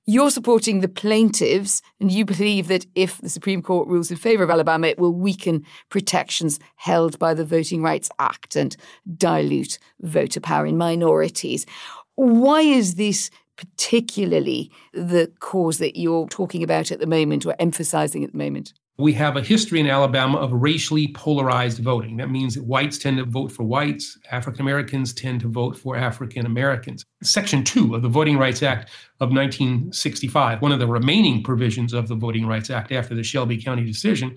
You're 0.09 0.31
supporting 0.31 0.81
the 0.81 0.89
plaintiffs, 0.89 1.83
and 1.99 2.13
you 2.13 2.25
believe 2.25 2.69
that 2.69 2.87
if 2.95 3.21
the 3.21 3.29
Supreme 3.29 3.61
Court 3.61 3.89
rules 3.89 4.09
in 4.09 4.17
favour 4.17 4.45
of 4.45 4.51
Alabama, 4.51 4.87
it 4.87 5.01
will 5.01 5.13
weaken 5.13 5.67
protections 5.89 6.61
held 6.77 7.19
by 7.19 7.35
the 7.35 7.45
Voting 7.45 7.83
Rights 7.83 8.09
Act 8.21 8.55
and 8.55 8.77
dilute 9.17 9.81
voter 10.01 10.39
power 10.39 10.65
in 10.65 10.79
minorities. 10.79 11.67
Why 12.15 12.61
is 12.61 12.95
this 12.95 13.31
particularly 13.57 14.71
the 14.93 15.33
cause 15.41 15.79
that 15.79 15.97
you're 15.97 16.29
talking 16.29 16.63
about 16.63 16.93
at 16.93 17.01
the 17.01 17.07
moment 17.09 17.45
or 17.45 17.57
emphasizing 17.59 18.23
at 18.23 18.31
the 18.31 18.39
moment? 18.39 18.75
We 18.99 19.13
have 19.13 19.37
a 19.37 19.43
history 19.43 19.79
in 19.79 19.89
Alabama 19.89 20.39
of 20.39 20.55
racially 20.55 21.09
polarized 21.09 21.81
voting. 21.81 22.17
That 22.17 22.31
means 22.31 22.55
that 22.55 22.65
whites 22.65 22.97
tend 22.97 23.19
to 23.19 23.25
vote 23.25 23.53
for 23.53 23.63
whites, 23.63 24.19
African 24.31 24.63
Americans 24.63 25.13
tend 25.13 25.41
to 25.43 25.49
vote 25.49 25.77
for 25.77 25.97
African 25.97 26.47
Americans. 26.47 27.05
Section 27.23 27.63
2 27.63 27.95
of 27.95 28.01
the 28.01 28.09
Voting 28.09 28.39
Rights 28.39 28.63
Act 28.63 28.89
of 29.21 29.31
1965, 29.33 30.63
one 30.63 30.73
of 30.73 30.79
the 30.79 30.87
remaining 30.87 31.43
provisions 31.43 31.93
of 31.93 32.09
the 32.09 32.15
Voting 32.15 32.47
Rights 32.47 32.71
Act 32.71 32.91
after 32.91 33.15
the 33.15 33.23
Shelby 33.23 33.63
County 33.63 33.85
decision, 33.85 34.35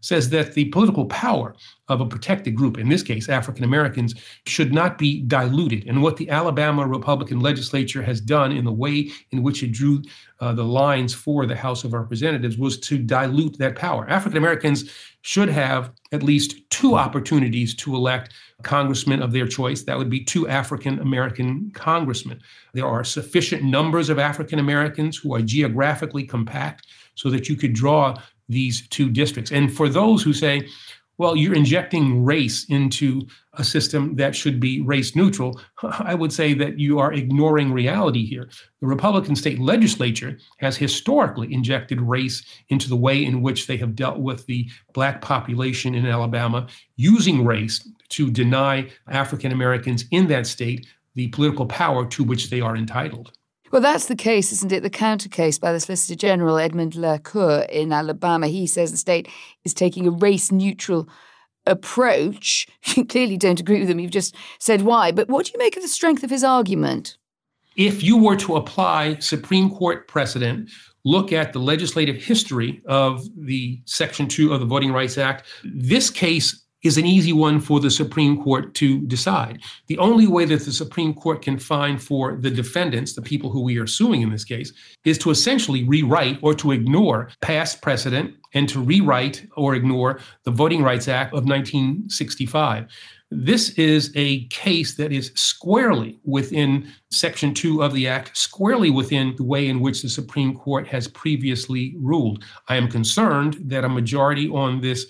says 0.00 0.30
that 0.30 0.54
the 0.54 0.66
political 0.66 1.06
power 1.06 1.54
of 1.88 2.00
a 2.00 2.06
protected 2.06 2.54
group, 2.54 2.78
in 2.78 2.88
this 2.88 3.02
case 3.02 3.28
African 3.28 3.64
Americans, 3.64 4.14
should 4.46 4.72
not 4.72 4.98
be 4.98 5.22
diluted. 5.22 5.86
And 5.86 6.02
what 6.02 6.16
the 6.16 6.30
Alabama 6.30 6.86
Republican 6.86 7.40
legislature 7.40 8.02
has 8.02 8.20
done 8.20 8.52
in 8.52 8.64
the 8.64 8.72
way 8.72 9.10
in 9.30 9.42
which 9.42 9.62
it 9.62 9.72
drew 9.72 10.02
uh, 10.40 10.52
the 10.52 10.64
lines 10.64 11.12
for 11.12 11.46
the 11.46 11.56
House 11.56 11.84
of 11.84 11.92
Representatives 11.92 12.56
was 12.56 12.78
to 12.80 12.98
dilute 12.98 13.58
that 13.58 13.76
power. 13.76 14.08
African 14.08 14.38
Americans 14.38 14.90
should 15.22 15.50
have 15.50 15.92
at 16.12 16.22
least 16.22 16.56
two 16.70 16.94
opportunities 16.96 17.74
to 17.74 17.94
elect 17.94 18.32
congressmen 18.62 19.22
of 19.22 19.32
their 19.32 19.46
choice. 19.46 19.82
That 19.82 19.98
would 19.98 20.08
be 20.08 20.24
two 20.24 20.48
African 20.48 20.98
American 21.00 21.70
congressmen. 21.74 22.40
There 22.72 22.86
are 22.86 23.04
sufficient 23.04 23.62
numbers 23.62 24.08
of 24.08 24.18
African 24.18 24.58
Americans 24.58 25.16
who 25.16 25.34
are 25.34 25.42
geographically 25.42 26.24
compact 26.24 26.86
so 27.14 27.28
that 27.30 27.48
you 27.48 27.56
could 27.56 27.74
draw 27.74 28.14
these 28.50 28.86
two 28.88 29.08
districts. 29.08 29.52
And 29.52 29.72
for 29.72 29.88
those 29.88 30.22
who 30.22 30.32
say, 30.32 30.68
well, 31.20 31.36
you're 31.36 31.54
injecting 31.54 32.24
race 32.24 32.64
into 32.70 33.26
a 33.52 33.62
system 33.62 34.16
that 34.16 34.34
should 34.34 34.58
be 34.58 34.80
race 34.80 35.14
neutral, 35.14 35.60
I 35.82 36.14
would 36.14 36.32
say 36.32 36.54
that 36.54 36.78
you 36.78 36.98
are 36.98 37.12
ignoring 37.12 37.74
reality 37.74 38.24
here. 38.24 38.48
The 38.80 38.86
Republican 38.86 39.36
state 39.36 39.58
legislature 39.58 40.38
has 40.60 40.78
historically 40.78 41.52
injected 41.52 42.00
race 42.00 42.42
into 42.70 42.88
the 42.88 42.96
way 42.96 43.22
in 43.22 43.42
which 43.42 43.66
they 43.66 43.76
have 43.76 43.94
dealt 43.94 44.20
with 44.20 44.46
the 44.46 44.70
black 44.94 45.20
population 45.20 45.94
in 45.94 46.06
Alabama, 46.06 46.68
using 46.96 47.44
race 47.44 47.86
to 48.10 48.30
deny 48.30 48.88
African 49.06 49.52
Americans 49.52 50.06
in 50.12 50.26
that 50.28 50.46
state 50.46 50.86
the 51.16 51.28
political 51.28 51.66
power 51.66 52.06
to 52.06 52.24
which 52.24 52.48
they 52.48 52.62
are 52.62 52.76
entitled. 52.76 53.32
Well, 53.70 53.82
that's 53.82 54.06
the 54.06 54.16
case, 54.16 54.50
isn't 54.52 54.72
it? 54.72 54.82
The 54.82 54.90
counter 54.90 55.28
case 55.28 55.58
by 55.58 55.72
the 55.72 55.78
Solicitor 55.78 56.16
General 56.16 56.58
Edmund 56.58 56.96
LaCour 56.96 57.66
in 57.70 57.92
Alabama. 57.92 58.48
He 58.48 58.66
says 58.66 58.90
the 58.90 58.96
state 58.96 59.28
is 59.64 59.72
taking 59.72 60.08
a 60.08 60.10
race 60.10 60.50
neutral 60.50 61.08
approach. 61.66 62.66
You 62.96 63.04
clearly 63.04 63.36
don't 63.36 63.60
agree 63.60 63.78
with 63.78 63.88
him. 63.88 64.00
You've 64.00 64.10
just 64.10 64.34
said 64.58 64.82
why. 64.82 65.12
But 65.12 65.28
what 65.28 65.46
do 65.46 65.52
you 65.52 65.58
make 65.58 65.76
of 65.76 65.82
the 65.82 65.88
strength 65.88 66.24
of 66.24 66.30
his 66.30 66.42
argument? 66.42 67.16
If 67.76 68.02
you 68.02 68.16
were 68.16 68.36
to 68.36 68.56
apply 68.56 69.18
Supreme 69.20 69.70
Court 69.70 70.08
precedent, 70.08 70.70
look 71.04 71.32
at 71.32 71.52
the 71.52 71.60
legislative 71.60 72.16
history 72.16 72.82
of 72.86 73.24
the 73.36 73.80
Section 73.84 74.26
2 74.26 74.52
of 74.52 74.60
the 74.60 74.66
Voting 74.66 74.92
Rights 74.92 75.16
Act, 75.18 75.46
this 75.62 76.10
case 76.10 76.64
is 76.82 76.96
an 76.96 77.06
easy 77.06 77.32
one 77.32 77.60
for 77.60 77.80
the 77.80 77.90
Supreme 77.90 78.42
Court 78.42 78.74
to 78.74 79.00
decide. 79.02 79.60
The 79.86 79.98
only 79.98 80.26
way 80.26 80.44
that 80.46 80.64
the 80.64 80.72
Supreme 80.72 81.14
Court 81.14 81.42
can 81.42 81.58
find 81.58 82.02
for 82.02 82.36
the 82.36 82.50
defendants, 82.50 83.14
the 83.14 83.22
people 83.22 83.50
who 83.50 83.62
we 83.62 83.78
are 83.78 83.86
suing 83.86 84.22
in 84.22 84.30
this 84.30 84.44
case, 84.44 84.72
is 85.04 85.18
to 85.18 85.30
essentially 85.30 85.84
rewrite 85.84 86.38
or 86.42 86.54
to 86.54 86.72
ignore 86.72 87.30
past 87.40 87.82
precedent 87.82 88.34
and 88.54 88.68
to 88.68 88.80
rewrite 88.80 89.46
or 89.56 89.74
ignore 89.74 90.20
the 90.44 90.50
Voting 90.50 90.82
Rights 90.82 91.08
Act 91.08 91.32
of 91.32 91.44
1965. 91.44 92.88
This 93.32 93.70
is 93.70 94.10
a 94.16 94.46
case 94.46 94.96
that 94.96 95.12
is 95.12 95.30
squarely 95.36 96.18
within 96.24 96.92
Section 97.12 97.54
2 97.54 97.80
of 97.80 97.94
the 97.94 98.08
Act, 98.08 98.36
squarely 98.36 98.90
within 98.90 99.36
the 99.36 99.44
way 99.44 99.68
in 99.68 99.78
which 99.78 100.02
the 100.02 100.08
Supreme 100.08 100.56
Court 100.56 100.88
has 100.88 101.06
previously 101.06 101.94
ruled. 102.00 102.44
I 102.68 102.74
am 102.74 102.88
concerned 102.88 103.56
that 103.66 103.84
a 103.84 103.88
majority 103.88 104.48
on 104.48 104.80
this 104.80 105.06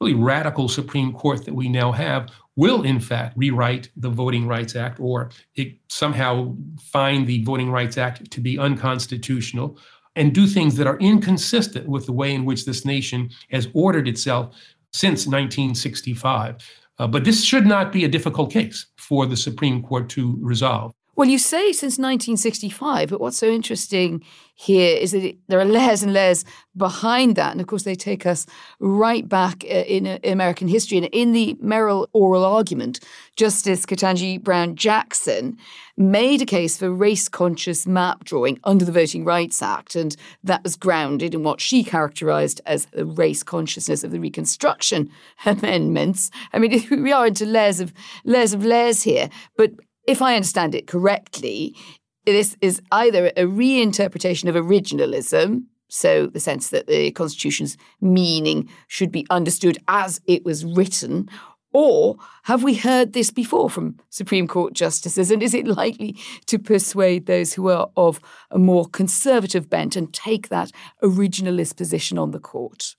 really 0.00 0.14
radical 0.14 0.68
Supreme 0.68 1.12
Court 1.12 1.44
that 1.44 1.54
we 1.54 1.68
now 1.68 1.92
have 1.92 2.30
will, 2.56 2.82
in 2.82 3.00
fact, 3.00 3.36
rewrite 3.36 3.90
the 3.96 4.10
Voting 4.10 4.46
Rights 4.46 4.76
Act 4.76 4.98
or 5.00 5.30
it 5.54 5.74
somehow 5.88 6.54
find 6.80 7.26
the 7.26 7.44
Voting 7.44 7.70
Rights 7.70 7.98
Act 7.98 8.30
to 8.30 8.40
be 8.40 8.58
unconstitutional 8.58 9.78
and 10.16 10.34
do 10.34 10.46
things 10.46 10.74
that 10.76 10.86
are 10.86 10.98
inconsistent 10.98 11.88
with 11.88 12.06
the 12.06 12.12
way 12.12 12.34
in 12.34 12.44
which 12.44 12.64
this 12.64 12.84
nation 12.84 13.30
has 13.50 13.68
ordered 13.74 14.08
itself 14.08 14.54
since 14.92 15.26
1965. 15.26 16.56
Uh, 16.98 17.06
but 17.06 17.24
this 17.24 17.44
should 17.44 17.66
not 17.66 17.92
be 17.92 18.04
a 18.04 18.08
difficult 18.08 18.52
case 18.52 18.86
for 18.96 19.26
the 19.26 19.36
Supreme 19.36 19.82
Court 19.82 20.08
to 20.10 20.36
resolve. 20.40 20.92
Well, 21.18 21.28
you 21.28 21.38
say 21.38 21.72
since 21.72 21.98
1965, 21.98 23.08
but 23.08 23.20
what's 23.20 23.38
so 23.38 23.48
interesting 23.48 24.22
here 24.54 24.96
is 24.96 25.10
that 25.10 25.24
it, 25.24 25.38
there 25.48 25.58
are 25.58 25.64
layers 25.64 26.04
and 26.04 26.12
layers 26.12 26.44
behind 26.76 27.34
that. 27.34 27.50
And 27.50 27.60
of 27.60 27.66
course, 27.66 27.82
they 27.82 27.96
take 27.96 28.24
us 28.24 28.46
right 28.78 29.28
back 29.28 29.64
uh, 29.64 29.82
in 29.88 30.06
uh, 30.06 30.18
American 30.22 30.68
history. 30.68 30.96
And 30.96 31.06
in 31.06 31.32
the 31.32 31.56
Merrill 31.60 32.08
oral 32.12 32.44
argument, 32.44 33.00
Justice 33.34 33.84
Ketanji 33.84 34.40
Brown 34.40 34.76
Jackson 34.76 35.56
made 35.96 36.40
a 36.40 36.46
case 36.46 36.78
for 36.78 36.88
race 36.88 37.28
conscious 37.28 37.84
map 37.84 38.22
drawing 38.22 38.60
under 38.62 38.84
the 38.84 38.92
Voting 38.92 39.24
Rights 39.24 39.60
Act. 39.60 39.96
And 39.96 40.14
that 40.44 40.62
was 40.62 40.76
grounded 40.76 41.34
in 41.34 41.42
what 41.42 41.60
she 41.60 41.82
characterized 41.82 42.60
as 42.64 42.86
the 42.86 43.04
race 43.04 43.42
consciousness 43.42 44.04
of 44.04 44.12
the 44.12 44.20
Reconstruction 44.20 45.10
Amendments. 45.44 46.30
I 46.52 46.60
mean, 46.60 46.86
we 46.90 47.10
are 47.10 47.26
into 47.26 47.44
layers 47.44 47.80
of 47.80 47.92
layers 48.24 48.52
of 48.52 48.64
layers 48.64 49.02
here. 49.02 49.30
But 49.56 49.72
if 50.08 50.22
I 50.22 50.34
understand 50.34 50.74
it 50.74 50.86
correctly, 50.86 51.76
this 52.24 52.56
is 52.62 52.80
either 52.90 53.26
a 53.36 53.44
reinterpretation 53.44 54.48
of 54.48 54.54
originalism, 54.54 55.64
so 55.88 56.26
the 56.26 56.40
sense 56.40 56.70
that 56.70 56.86
the 56.86 57.10
Constitution's 57.10 57.76
meaning 58.00 58.68
should 58.86 59.12
be 59.12 59.26
understood 59.28 59.76
as 59.86 60.20
it 60.26 60.46
was 60.46 60.64
written, 60.64 61.28
or 61.74 62.16
have 62.44 62.62
we 62.64 62.74
heard 62.74 63.12
this 63.12 63.30
before 63.30 63.68
from 63.68 63.98
Supreme 64.08 64.48
Court 64.48 64.72
justices? 64.72 65.30
And 65.30 65.42
is 65.42 65.52
it 65.52 65.66
likely 65.66 66.16
to 66.46 66.58
persuade 66.58 67.26
those 67.26 67.52
who 67.52 67.68
are 67.68 67.90
of 67.94 68.18
a 68.50 68.58
more 68.58 68.88
conservative 68.88 69.68
bent 69.68 69.94
and 69.94 70.12
take 70.14 70.48
that 70.48 70.72
originalist 71.02 71.76
position 71.76 72.16
on 72.16 72.30
the 72.30 72.40
court? 72.40 72.96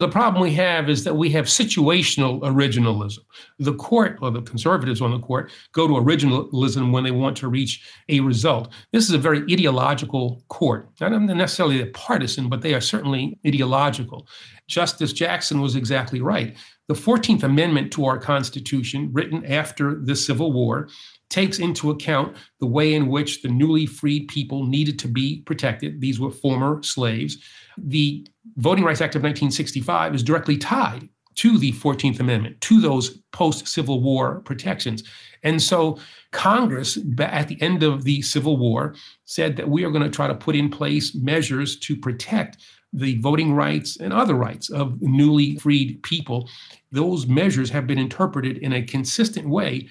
The 0.00 0.08
problem 0.08 0.42
we 0.42 0.52
have 0.54 0.90
is 0.90 1.04
that 1.04 1.14
we 1.14 1.30
have 1.30 1.46
situational 1.46 2.40
originalism. 2.42 3.20
The 3.60 3.74
court, 3.74 4.18
or 4.20 4.32
the 4.32 4.42
conservatives 4.42 5.00
on 5.00 5.12
the 5.12 5.20
court, 5.20 5.52
go 5.72 5.86
to 5.86 5.94
originalism 5.94 6.90
when 6.90 7.04
they 7.04 7.12
want 7.12 7.36
to 7.38 7.48
reach 7.48 7.88
a 8.08 8.18
result. 8.18 8.72
This 8.92 9.04
is 9.04 9.12
a 9.14 9.18
very 9.18 9.42
ideological 9.42 10.42
court, 10.48 10.88
not 11.00 11.12
necessarily 11.12 11.84
partisan, 11.86 12.48
but 12.48 12.60
they 12.60 12.74
are 12.74 12.80
certainly 12.80 13.38
ideological. 13.46 14.26
Justice 14.66 15.12
Jackson 15.12 15.60
was 15.60 15.76
exactly 15.76 16.20
right. 16.20 16.56
The 16.88 16.94
14th 16.94 17.44
Amendment 17.44 17.92
to 17.92 18.04
our 18.04 18.18
Constitution, 18.18 19.10
written 19.12 19.46
after 19.46 20.00
the 20.02 20.16
Civil 20.16 20.52
War, 20.52 20.88
takes 21.30 21.58
into 21.58 21.90
account 21.90 22.36
the 22.60 22.66
way 22.66 22.94
in 22.94 23.06
which 23.06 23.42
the 23.42 23.48
newly 23.48 23.86
freed 23.86 24.26
people 24.28 24.66
needed 24.66 24.98
to 24.98 25.08
be 25.08 25.42
protected. 25.42 26.00
These 26.00 26.18
were 26.18 26.30
former 26.30 26.82
slaves. 26.82 27.38
The 27.78 28.26
Voting 28.56 28.84
Rights 28.84 29.00
Act 29.00 29.14
of 29.14 29.22
1965 29.22 30.14
is 30.14 30.22
directly 30.22 30.56
tied 30.56 31.08
to 31.36 31.58
the 31.58 31.72
14th 31.72 32.20
Amendment, 32.20 32.60
to 32.60 32.80
those 32.80 33.18
post 33.32 33.66
Civil 33.66 34.00
War 34.00 34.40
protections. 34.40 35.02
And 35.42 35.60
so 35.60 35.98
Congress, 36.30 36.96
at 37.18 37.48
the 37.48 37.60
end 37.60 37.82
of 37.82 38.04
the 38.04 38.22
Civil 38.22 38.56
War, 38.56 38.94
said 39.24 39.56
that 39.56 39.68
we 39.68 39.84
are 39.84 39.90
going 39.90 40.04
to 40.04 40.10
try 40.10 40.28
to 40.28 40.34
put 40.34 40.54
in 40.54 40.70
place 40.70 41.14
measures 41.14 41.76
to 41.80 41.96
protect 41.96 42.58
the 42.92 43.18
voting 43.18 43.52
rights 43.52 43.96
and 43.96 44.12
other 44.12 44.34
rights 44.34 44.70
of 44.70 45.02
newly 45.02 45.56
freed 45.56 46.00
people. 46.04 46.48
Those 46.92 47.26
measures 47.26 47.70
have 47.70 47.88
been 47.88 47.98
interpreted 47.98 48.58
in 48.58 48.72
a 48.72 48.82
consistent 48.82 49.48
way 49.48 49.88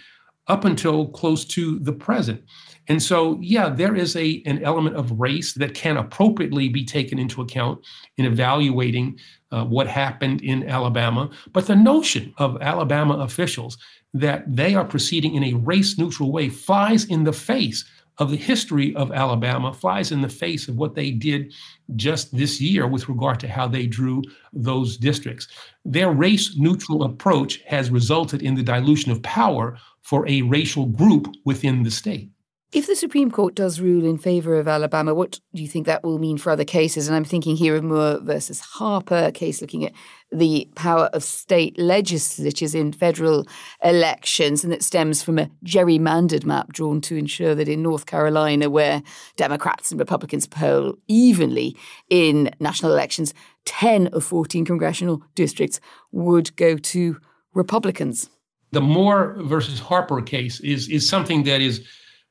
up 0.48 0.64
until 0.64 1.08
close 1.08 1.44
to 1.46 1.80
the 1.80 1.94
present. 1.94 2.42
And 2.88 3.02
so, 3.02 3.40
yeah, 3.42 3.70
there 3.70 3.96
is 3.96 4.16
a 4.16 4.44
an 4.46 4.62
element 4.64 4.96
of 4.96 5.20
race 5.20 5.54
that 5.54 5.74
can 5.74 5.98
appropriately 5.98 6.70
be 6.70 6.84
taken 6.84 7.18
into 7.18 7.42
account 7.42 7.80
in 8.18 8.26
evaluating 8.26 9.20
uh, 9.52 9.64
what 9.64 9.88
happened 9.88 10.42
in 10.42 10.68
Alabama. 10.68 11.30
But 11.52 11.68
the 11.68 11.76
notion 11.76 12.34
of 12.38 12.62
Alabama 12.62 13.16
officials 13.20 13.78
that 14.14 14.44
they 14.48 14.76
are 14.76 14.86
proceeding 14.86 15.36
in 15.36 15.44
a 15.44 15.54
race 15.54 15.98
neutral 15.98 16.32
way 16.32 16.50
flies 16.50 17.06
in 17.06 17.24
the 17.24 17.34
face 17.34 17.86
of 18.20 18.30
the 18.30 18.38
history 18.38 18.96
of 18.96 19.12
Alabama, 19.12 19.74
flies 19.74 20.12
in 20.12 20.22
the 20.22 20.30
face 20.30 20.68
of 20.68 20.76
what 20.76 20.94
they 20.94 21.10
did 21.10 21.52
just 21.96 22.36
this 22.36 22.62
year 22.62 22.88
with 22.88 23.10
regard 23.10 23.40
to 23.40 23.48
how 23.48 23.68
they 23.68 23.88
drew 23.88 24.22
those 24.52 24.98
districts. 24.98 25.48
Their 25.84 26.12
race 26.12 26.56
neutral 26.56 27.04
approach 27.04 27.62
has 27.66 27.90
resulted 27.90 28.44
in 28.44 28.54
the 28.54 28.64
dilution 28.64 29.12
of 29.12 29.24
power 29.24 29.78
for 30.04 30.28
a 30.28 30.44
racial 30.44 30.86
group 30.86 31.28
within 31.46 31.82
the 31.82 31.92
state. 31.92 32.30
If 32.74 32.88
the 32.88 32.96
Supreme 32.96 33.30
Court 33.30 33.54
does 33.54 33.80
rule 33.80 34.04
in 34.04 34.18
favour 34.18 34.58
of 34.58 34.68
Alabama, 34.68 35.14
what 35.14 35.40
do 35.54 35.62
you 35.62 35.68
think 35.68 35.86
that 35.86 36.04
will 36.04 36.18
mean 36.18 36.40
for 36.40 36.50
other 36.50 36.66
cases? 36.66 37.08
And 37.08 37.16
I'm 37.16 37.24
thinking 37.24 37.56
here 37.56 37.76
of 37.76 37.84
Moore 37.84 38.20
versus 38.20 38.62
Harper, 38.62 39.26
a 39.26 39.32
case 39.32 39.62
looking 39.62 39.86
at 39.86 39.94
the 40.32 40.68
power 40.74 41.06
of 41.14 41.24
state 41.24 41.78
legislatures 41.78 42.74
in 42.74 42.92
federal 42.92 43.46
elections, 43.84 44.64
and 44.64 44.74
that 44.74 44.82
stems 44.82 45.22
from 45.22 45.38
a 45.38 45.52
gerrymandered 45.64 46.46
map 46.46 46.74
drawn 46.74 47.00
to 47.02 47.16
ensure 47.16 47.54
that 47.54 47.70
in 47.70 47.84
North 47.84 48.08
Carolina, 48.08 48.72
where 48.72 49.04
Democrats 49.36 49.92
and 49.92 50.00
Republicans 50.00 50.48
poll 50.48 50.96
evenly 51.08 51.78
in 52.10 52.50
national 52.60 52.92
elections, 52.92 53.36
10 53.66 54.08
of 54.08 54.24
14 54.24 54.66
congressional 54.66 55.22
districts 55.36 55.80
would 56.12 56.56
go 56.56 56.78
to 56.78 57.20
Republicans. 57.54 58.32
The 58.72 58.82
Moore 58.82 59.38
versus 59.44 59.80
Harper 59.80 60.24
case 60.24 60.60
is, 60.62 60.90
is 60.90 61.08
something 61.08 61.44
that 61.44 61.62
is 61.62 61.88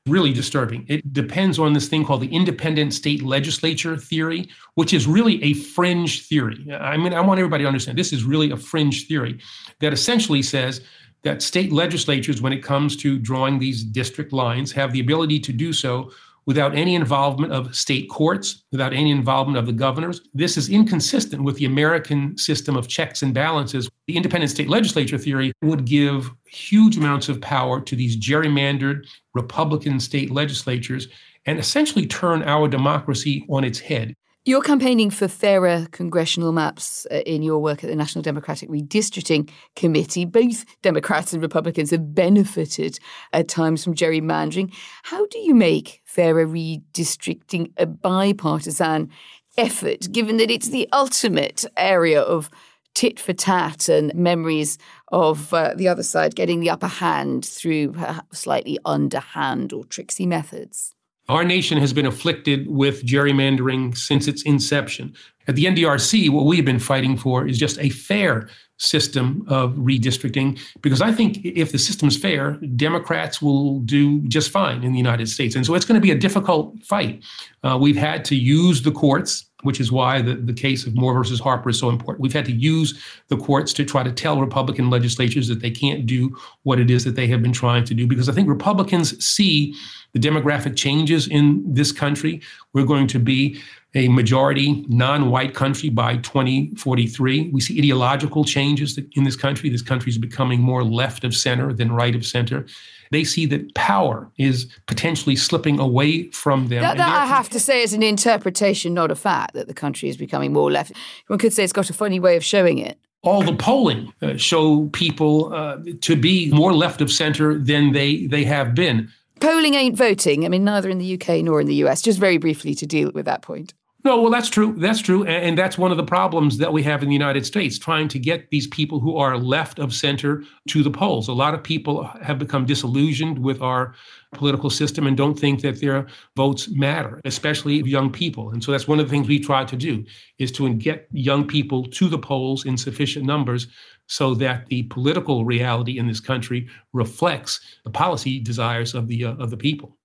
really 0.06 0.32
disturbing. 0.32 0.85
It 0.88 1.12
depends 1.12 1.59
on 1.59 1.73
this 1.73 1.88
thing 1.88 2.04
called 2.04 2.23
the 2.23 2.35
independent 2.35 2.92
state 2.92 3.23
legislature 3.23 3.97
theory, 3.97 4.49
which 4.75 4.92
is 4.92 5.06
really 5.06 5.42
a 5.44 5.54
fringe 5.54 6.26
theory. 6.26 6.66
I 6.73 6.97
mean, 6.97 7.14
I 7.14 7.21
want 7.21 7.38
everybody 7.38 7.62
to 7.64 7.68
understand 7.68 7.97
this 7.97 8.12
is 8.12 8.25
really 8.25 8.50
a 8.50 8.56
fringe 8.56 9.06
theory 9.06 9.38
that 9.80 9.92
essentially 9.92 10.42
says 10.42 10.80
that 11.23 11.40
state 11.40 11.71
legislatures, 11.71 12.42
when 12.42 12.52
it 12.52 12.64
comes 12.64 12.97
to 12.97 13.16
drawing 13.16 13.61
these 13.61 13.85
district 13.85 14.32
lines, 14.32 14.73
have 14.73 14.92
the 14.92 14.99
ability 14.99 15.38
to 15.38 15.52
do 15.52 15.73
so 15.73 16.11
without 16.46 16.75
any 16.75 16.94
involvement 16.94 17.52
of 17.52 17.75
state 17.75 18.08
courts, 18.11 18.64
without 18.72 18.92
any 18.92 19.11
involvement 19.11 19.58
of 19.58 19.66
the 19.66 19.72
governors. 19.72 20.20
This 20.34 20.56
is 20.56 20.68
inconsistent 20.68 21.42
with 21.42 21.56
the 21.56 21.66
American 21.66 22.37
system 22.37 22.76
of 22.76 22.88
checks 22.88 23.22
and 23.22 23.32
balances. 23.32 23.88
The 24.06 24.16
independent 24.16 24.50
state 24.50 24.68
legislature 24.68 25.18
theory 25.18 25.52
would 25.62 25.84
give 25.84 26.30
huge 26.46 26.96
amounts 26.96 27.28
of 27.28 27.40
power 27.40 27.80
to 27.80 27.96
these 27.96 28.16
gerrymandered 28.16 29.06
Republican 29.34 30.00
state 30.00 30.30
legislatures 30.30 31.08
and 31.46 31.58
essentially 31.58 32.06
turn 32.06 32.42
our 32.42 32.68
democracy 32.68 33.46
on 33.49 33.64
its 33.64 33.78
head. 33.78 34.14
You're 34.44 34.62
campaigning 34.62 35.11
for 35.11 35.28
fairer 35.28 35.87
congressional 35.92 36.50
maps 36.50 37.06
uh, 37.12 37.18
in 37.18 37.42
your 37.42 37.61
work 37.61 37.84
at 37.84 37.90
the 37.90 37.94
National 37.94 38.22
Democratic 38.22 38.68
Redistricting 38.68 39.49
Committee. 39.76 40.25
Both 40.25 40.64
Democrats 40.82 41.32
and 41.32 41.40
Republicans 41.40 41.92
have 41.92 42.12
benefited 42.12 42.99
at 43.32 43.46
times 43.46 43.84
from 43.84 43.94
gerrymandering. 43.94 44.75
How 45.04 45.26
do 45.26 45.38
you 45.38 45.54
make 45.54 46.00
fairer 46.04 46.44
redistricting 46.44 47.70
a 47.76 47.87
bipartisan 47.87 49.11
effort, 49.56 50.11
given 50.11 50.38
that 50.38 50.50
it's 50.50 50.70
the 50.70 50.88
ultimate 50.92 51.64
area 51.76 52.20
of 52.20 52.50
tit 52.94 53.20
for 53.20 53.32
tat 53.32 53.88
and 53.88 54.12
memories 54.12 54.76
of 55.12 55.54
uh, 55.54 55.72
the 55.76 55.87
other 55.87 56.02
side 56.02 56.34
getting 56.34 56.58
the 56.58 56.70
upper 56.70 56.88
hand 56.88 57.44
through 57.44 57.94
slightly 58.32 58.76
underhand 58.84 59.72
or 59.72 59.84
tricksy 59.84 60.26
methods? 60.26 60.96
Our 61.29 61.45
nation 61.45 61.79
has 61.79 61.93
been 61.93 62.07
afflicted 62.07 62.69
with 62.69 63.05
gerrymandering 63.07 63.97
since 63.97 64.26
its 64.26 64.43
inception. 64.43 65.14
At 65.47 65.57
the 65.57 65.64
NDRC, 65.64 66.31
what 66.31 66.47
we've 66.47 66.64
been 66.64 66.79
fighting 66.79 67.17
for 67.17 67.47
is 67.47 67.59
just 67.59 67.79
a 67.79 67.91
fair 67.91 68.49
system 68.79 69.45
of 69.47 69.75
redistricting 69.75 70.59
because 70.81 71.00
I 71.00 71.12
think 71.12 71.45
if 71.45 71.71
the 71.71 71.79
system's 71.79 72.17
fair, 72.17 72.52
Democrats 72.75 73.41
will 73.41 73.79
do 73.81 74.21
just 74.23 74.50
fine 74.50 74.83
in 74.83 74.91
the 74.93 74.99
United 74.99 75.29
States. 75.29 75.55
And 75.55 75.64
so 75.64 75.75
it's 75.75 75.85
going 75.85 76.00
to 76.00 76.05
be 76.05 76.11
a 76.11 76.19
difficult 76.19 76.83
fight. 76.83 77.23
Uh, 77.63 77.78
we've 77.80 77.97
had 77.97 78.25
to 78.26 78.35
use 78.35 78.82
the 78.82 78.91
courts 78.91 79.47
which 79.63 79.80
is 79.80 79.91
why 79.91 80.21
the, 80.21 80.35
the 80.35 80.52
case 80.52 80.87
of 80.87 80.95
Moore 80.95 81.15
versus 81.15 81.41
Harper 81.41 81.71
is 81.71 81.78
so 81.78 81.89
important. 81.89 82.21
We've 82.21 82.32
had 82.32 82.45
to 82.47 82.52
use 82.52 83.00
the 83.28 83.37
courts 83.37 83.73
to 83.75 83.85
try 83.85 84.02
to 84.02 84.13
tell 84.13 84.41
Republican 84.41 84.91
legislatures 84.91 85.49
that 85.49 85.61
they 85.61 85.71
can't 85.71 86.04
do 86.04 86.37
what 86.65 86.78
it 86.78 86.91
is 86.91 87.04
that 87.04 87.17
they 87.17 87.26
have 87.28 87.43
been 87.43 87.52
trying 87.52 87.85
to 87.85 87.95
do, 87.95 88.06
because 88.06 88.28
I 88.28 88.32
think 88.32 88.49
Republicans 88.49 89.25
see 89.25 89.75
the 90.12 90.18
demographic 90.18 90.76
changes 90.76 91.26
in 91.26 91.62
this 91.66 91.92
country. 91.92 92.40
We're 92.72 92.84
going 92.84 93.06
to 93.08 93.18
be 93.18 93.60
a 93.94 94.08
majority 94.08 94.84
non 94.88 95.30
white 95.30 95.54
country 95.54 95.90
by 95.90 96.16
2043. 96.18 97.50
We 97.50 97.60
see 97.60 97.78
ideological 97.78 98.44
changes 98.44 98.98
in 99.12 99.25
this 99.25 99.36
country. 99.36 99.68
This 99.68 99.82
country 99.82 100.10
is 100.10 100.18
becoming 100.18 100.60
more 100.60 100.82
left 100.82 101.25
of 101.25 101.34
center 101.34 101.72
than 101.72 101.92
right 101.92 102.14
of 102.14 102.25
center. 102.25 102.66
They 103.10 103.25
see 103.25 103.44
that 103.46 103.75
power 103.75 104.30
is 104.38 104.66
potentially 104.86 105.36
slipping 105.36 105.78
away 105.78 106.30
from 106.30 106.68
them. 106.68 106.80
That, 106.80 106.96
that 106.96 107.22
I 107.22 107.26
have 107.26 107.50
to 107.50 107.60
say 107.60 107.82
is 107.82 107.92
an 107.92 108.02
interpretation, 108.02 108.94
not 108.94 109.10
a 109.10 109.14
fact, 109.14 109.52
that 109.52 109.66
the 109.66 109.75
country 109.75 110.08
is 110.08 110.16
becoming 110.16 110.54
more 110.54 110.70
left. 110.70 110.92
One 111.26 111.38
could 111.38 111.52
say 111.52 111.62
it's 111.62 111.75
got 111.75 111.90
a 111.90 111.94
funny 111.94 112.18
way 112.18 112.36
of 112.36 112.44
showing 112.44 112.78
it 112.78 112.98
all 113.25 113.42
the 113.42 113.54
polling 113.54 114.12
uh, 114.20 114.36
show 114.36 114.86
people 114.88 115.54
uh, 115.54 115.78
to 116.00 116.16
be 116.16 116.50
more 116.50 116.75
left 116.75 117.00
of 117.00 117.10
center 117.10 117.56
than 117.56 117.92
they 117.92 118.26
they 118.26 118.44
have 118.44 118.75
been. 118.75 119.08
Polling 119.43 119.75
ain't 119.75 119.97
voting. 119.97 120.45
I 120.45 120.49
mean, 120.49 120.63
neither 120.63 120.89
in 120.89 120.99
the 120.99 121.15
UK 121.21 121.43
nor 121.43 121.61
in 121.61 121.67
the 121.67 121.75
US. 121.87 122.00
Just 122.00 122.21
very 122.21 122.39
briefly 122.39 122.76
to 122.76 122.87
deal 122.87 123.11
with 123.13 123.25
that 123.25 123.43
point. 123.43 123.75
No, 124.05 124.21
well, 124.21 124.31
that's 124.31 124.49
true. 124.49 124.75
That's 124.78 125.00
true. 125.00 125.25
And, 125.25 125.59
that's 125.59 125.76
one 125.76 125.91
of 125.91 125.97
the 125.97 126.05
problems 126.05 126.59
that 126.59 126.73
we 126.73 126.83
have 126.85 127.02
in 127.02 127.09
the 127.09 127.15
United 127.15 127.45
States, 127.45 127.76
trying 127.76 128.07
to 128.09 128.21
get 128.21 128.50
these 128.50 128.69
people 128.69 129.00
who 129.00 129.17
are 129.17 129.37
left 129.37 129.81
of 129.81 129.93
center 129.93 130.45
to 130.69 130.83
the 130.85 130.91
polls. 130.91 131.26
A 131.26 131.33
lot 131.33 131.55
of 131.55 131.63
people 131.63 132.05
have 132.23 132.39
become 132.39 132.67
disillusioned 132.67 133.41
with 133.41 133.61
our 133.61 133.95
political 134.32 134.71
system 134.71 135.06
and 135.06 135.16
don't 135.16 135.38
think 135.38 135.60
that 135.60 135.80
their 135.80 136.06
votes 136.36 136.68
matter, 136.71 137.21
especially 137.25 137.82
young 137.82 138.10
people. 138.10 138.50
And 138.50 138.62
so 138.62 138.73
that's 138.73 138.88
one 138.88 138.99
of 138.99 139.06
the 139.06 139.10
things 139.10 139.28
we 139.28 139.38
try 139.38 139.64
to 139.64 139.76
do 139.76 140.04
is 140.38 140.50
to 140.52 140.73
get 140.75 141.08
young 141.12 141.47
people 141.47 141.84
to 141.84 142.08
the 142.08 142.18
polls 142.18 142.64
in 142.64 142.76
sufficient 142.76 143.26
numbers 143.26 143.66
so 144.06 144.34
that 144.34 144.66
the 144.66 144.84
political 144.84 145.45
reality 145.45 145.99
in 145.99 146.06
this 146.06 146.21
country 146.21 146.68
reflects 146.92 147.60
the 147.84 147.90
policy 147.90 148.40
desires 148.40 148.95
of 148.95 149.06
the 149.08 149.25
uh, 149.25 149.34
of 149.34 149.50
the 149.50 149.56
people. 149.56 149.97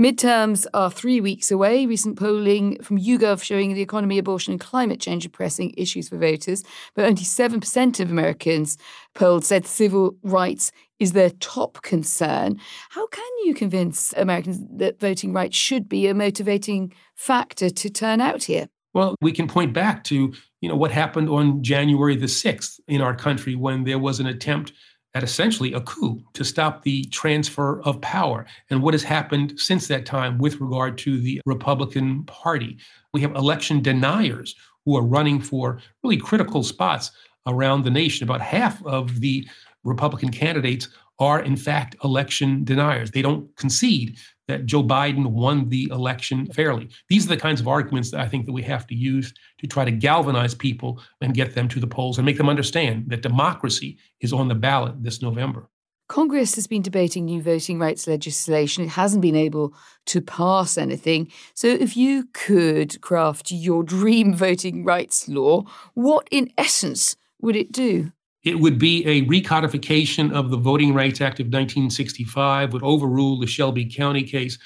Midterms 0.00 0.64
are 0.72 0.90
three 0.90 1.20
weeks 1.20 1.50
away. 1.50 1.84
Recent 1.84 2.18
polling 2.18 2.82
from 2.82 2.98
YouGov 2.98 3.42
showing 3.42 3.74
the 3.74 3.82
economy, 3.82 4.16
abortion, 4.16 4.52
and 4.52 4.58
climate 4.58 4.98
change 4.98 5.26
are 5.26 5.28
pressing 5.28 5.74
issues 5.76 6.08
for 6.08 6.16
voters. 6.16 6.64
But 6.94 7.04
only 7.04 7.20
7% 7.20 8.00
of 8.00 8.10
Americans 8.10 8.78
polled 9.14 9.44
said 9.44 9.66
civil 9.66 10.16
rights 10.22 10.72
is 11.00 11.12
their 11.12 11.28
top 11.28 11.82
concern. 11.82 12.58
How 12.88 13.08
can 13.08 13.30
you 13.44 13.52
convince 13.52 14.14
Americans 14.16 14.64
that 14.78 14.98
voting 14.98 15.34
rights 15.34 15.54
should 15.54 15.86
be 15.86 16.06
a 16.06 16.14
motivating 16.14 16.94
factor 17.14 17.68
to 17.68 17.90
turn 17.90 18.22
out 18.22 18.44
here? 18.44 18.70
Well, 18.94 19.16
we 19.20 19.32
can 19.32 19.48
point 19.48 19.74
back 19.74 20.02
to 20.04 20.32
you 20.62 20.68
know 20.70 20.76
what 20.76 20.92
happened 20.92 21.28
on 21.28 21.62
January 21.62 22.16
the 22.16 22.24
6th 22.24 22.80
in 22.88 23.02
our 23.02 23.14
country 23.14 23.54
when 23.54 23.84
there 23.84 23.98
was 23.98 24.18
an 24.18 24.26
attempt 24.26 24.72
at 25.14 25.22
essentially 25.22 25.72
a 25.72 25.80
coup 25.80 26.22
to 26.34 26.44
stop 26.44 26.82
the 26.82 27.04
transfer 27.06 27.82
of 27.82 28.00
power 28.00 28.46
and 28.70 28.82
what 28.82 28.94
has 28.94 29.02
happened 29.02 29.58
since 29.58 29.88
that 29.88 30.06
time 30.06 30.38
with 30.38 30.60
regard 30.60 30.96
to 30.98 31.20
the 31.20 31.40
Republican 31.46 32.24
Party. 32.24 32.78
We 33.12 33.20
have 33.22 33.34
election 33.34 33.82
deniers 33.82 34.54
who 34.84 34.96
are 34.96 35.02
running 35.02 35.40
for 35.40 35.80
really 36.02 36.16
critical 36.16 36.62
spots 36.62 37.10
around 37.46 37.84
the 37.84 37.90
nation. 37.90 38.24
About 38.24 38.40
half 38.40 38.84
of 38.86 39.20
the 39.20 39.46
Republican 39.84 40.30
candidates 40.30 40.88
are, 41.18 41.40
in 41.40 41.56
fact, 41.56 41.96
election 42.04 42.64
deniers. 42.64 43.10
They 43.10 43.22
don't 43.22 43.54
concede 43.56 44.16
that 44.50 44.66
Joe 44.66 44.82
Biden 44.82 45.26
won 45.26 45.68
the 45.68 45.88
election 45.92 46.46
fairly. 46.46 46.90
These 47.08 47.26
are 47.26 47.28
the 47.28 47.36
kinds 47.36 47.60
of 47.60 47.68
arguments 47.68 48.10
that 48.10 48.20
I 48.20 48.28
think 48.28 48.46
that 48.46 48.52
we 48.52 48.62
have 48.62 48.86
to 48.88 48.94
use 48.96 49.32
to 49.58 49.68
try 49.68 49.84
to 49.84 49.92
galvanize 49.92 50.54
people 50.54 51.00
and 51.20 51.34
get 51.34 51.54
them 51.54 51.68
to 51.68 51.78
the 51.78 51.86
polls 51.86 52.18
and 52.18 52.26
make 52.26 52.36
them 52.36 52.48
understand 52.48 53.10
that 53.10 53.22
democracy 53.22 53.98
is 54.20 54.32
on 54.32 54.48
the 54.48 54.54
ballot 54.56 55.02
this 55.02 55.22
November. 55.22 55.68
Congress 56.08 56.56
has 56.56 56.66
been 56.66 56.82
debating 56.82 57.26
new 57.26 57.40
voting 57.40 57.78
rights 57.78 58.08
legislation. 58.08 58.82
It 58.82 58.90
hasn't 58.90 59.22
been 59.22 59.36
able 59.36 59.72
to 60.06 60.20
pass 60.20 60.76
anything. 60.76 61.30
So, 61.54 61.68
if 61.68 61.96
you 61.96 62.24
could 62.32 63.00
craft 63.00 63.52
your 63.52 63.84
dream 63.84 64.34
voting 64.46 64.84
rights 64.84 65.28
law, 65.28 65.66
what 65.94 66.26
in 66.32 66.50
essence 66.58 67.14
would 67.40 67.54
it 67.54 67.70
do? 67.70 68.10
It 68.42 68.58
would 68.58 68.78
be 68.78 69.06
a 69.06 69.26
recodification 69.26 70.32
of 70.32 70.50
the 70.50 70.56
Voting 70.56 70.94
Rights 70.94 71.20
Act 71.20 71.40
of 71.40 71.46
1965, 71.46 72.72
would 72.72 72.82
overrule 72.82 73.38
the 73.38 73.46
Shelby 73.46 73.84
County 73.84 74.22
case, 74.22 74.58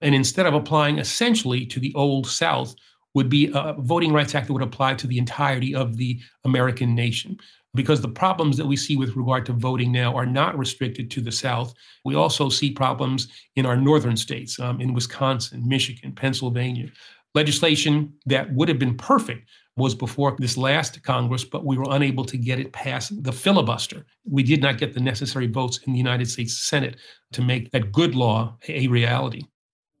and 0.00 0.14
instead 0.14 0.46
of 0.46 0.54
applying 0.54 0.98
essentially 0.98 1.64
to 1.66 1.78
the 1.78 1.94
Old 1.94 2.26
South, 2.26 2.74
would 3.14 3.28
be 3.28 3.50
a 3.54 3.74
Voting 3.78 4.12
Rights 4.12 4.34
Act 4.34 4.46
that 4.46 4.52
would 4.52 4.62
apply 4.62 4.94
to 4.94 5.06
the 5.06 5.18
entirety 5.18 5.74
of 5.74 5.96
the 5.96 6.20
American 6.44 6.94
nation. 6.94 7.38
Because 7.72 8.00
the 8.00 8.08
problems 8.08 8.56
that 8.56 8.66
we 8.66 8.76
see 8.76 8.96
with 8.96 9.14
regard 9.14 9.46
to 9.46 9.52
voting 9.52 9.92
now 9.92 10.16
are 10.16 10.26
not 10.26 10.58
restricted 10.58 11.08
to 11.12 11.20
the 11.20 11.30
South. 11.30 11.72
We 12.04 12.16
also 12.16 12.48
see 12.48 12.72
problems 12.72 13.28
in 13.54 13.64
our 13.64 13.76
northern 13.76 14.16
states, 14.16 14.58
um, 14.58 14.80
in 14.80 14.92
Wisconsin, 14.92 15.68
Michigan, 15.68 16.12
Pennsylvania. 16.12 16.90
Legislation 17.34 18.12
that 18.26 18.52
would 18.54 18.68
have 18.68 18.78
been 18.78 18.96
perfect 18.96 19.48
was 19.76 19.94
before 19.94 20.36
this 20.38 20.56
last 20.56 21.02
Congress, 21.02 21.44
but 21.44 21.64
we 21.64 21.78
were 21.78 21.86
unable 21.90 22.24
to 22.24 22.36
get 22.36 22.58
it 22.58 22.72
past 22.72 23.22
the 23.22 23.32
filibuster. 23.32 24.04
We 24.24 24.42
did 24.42 24.60
not 24.60 24.78
get 24.78 24.94
the 24.94 25.00
necessary 25.00 25.46
votes 25.46 25.78
in 25.86 25.92
the 25.92 25.98
United 25.98 26.28
States 26.28 26.58
Senate 26.58 26.96
to 27.32 27.42
make 27.42 27.70
that 27.70 27.92
good 27.92 28.14
law 28.14 28.56
a 28.68 28.88
reality. 28.88 29.42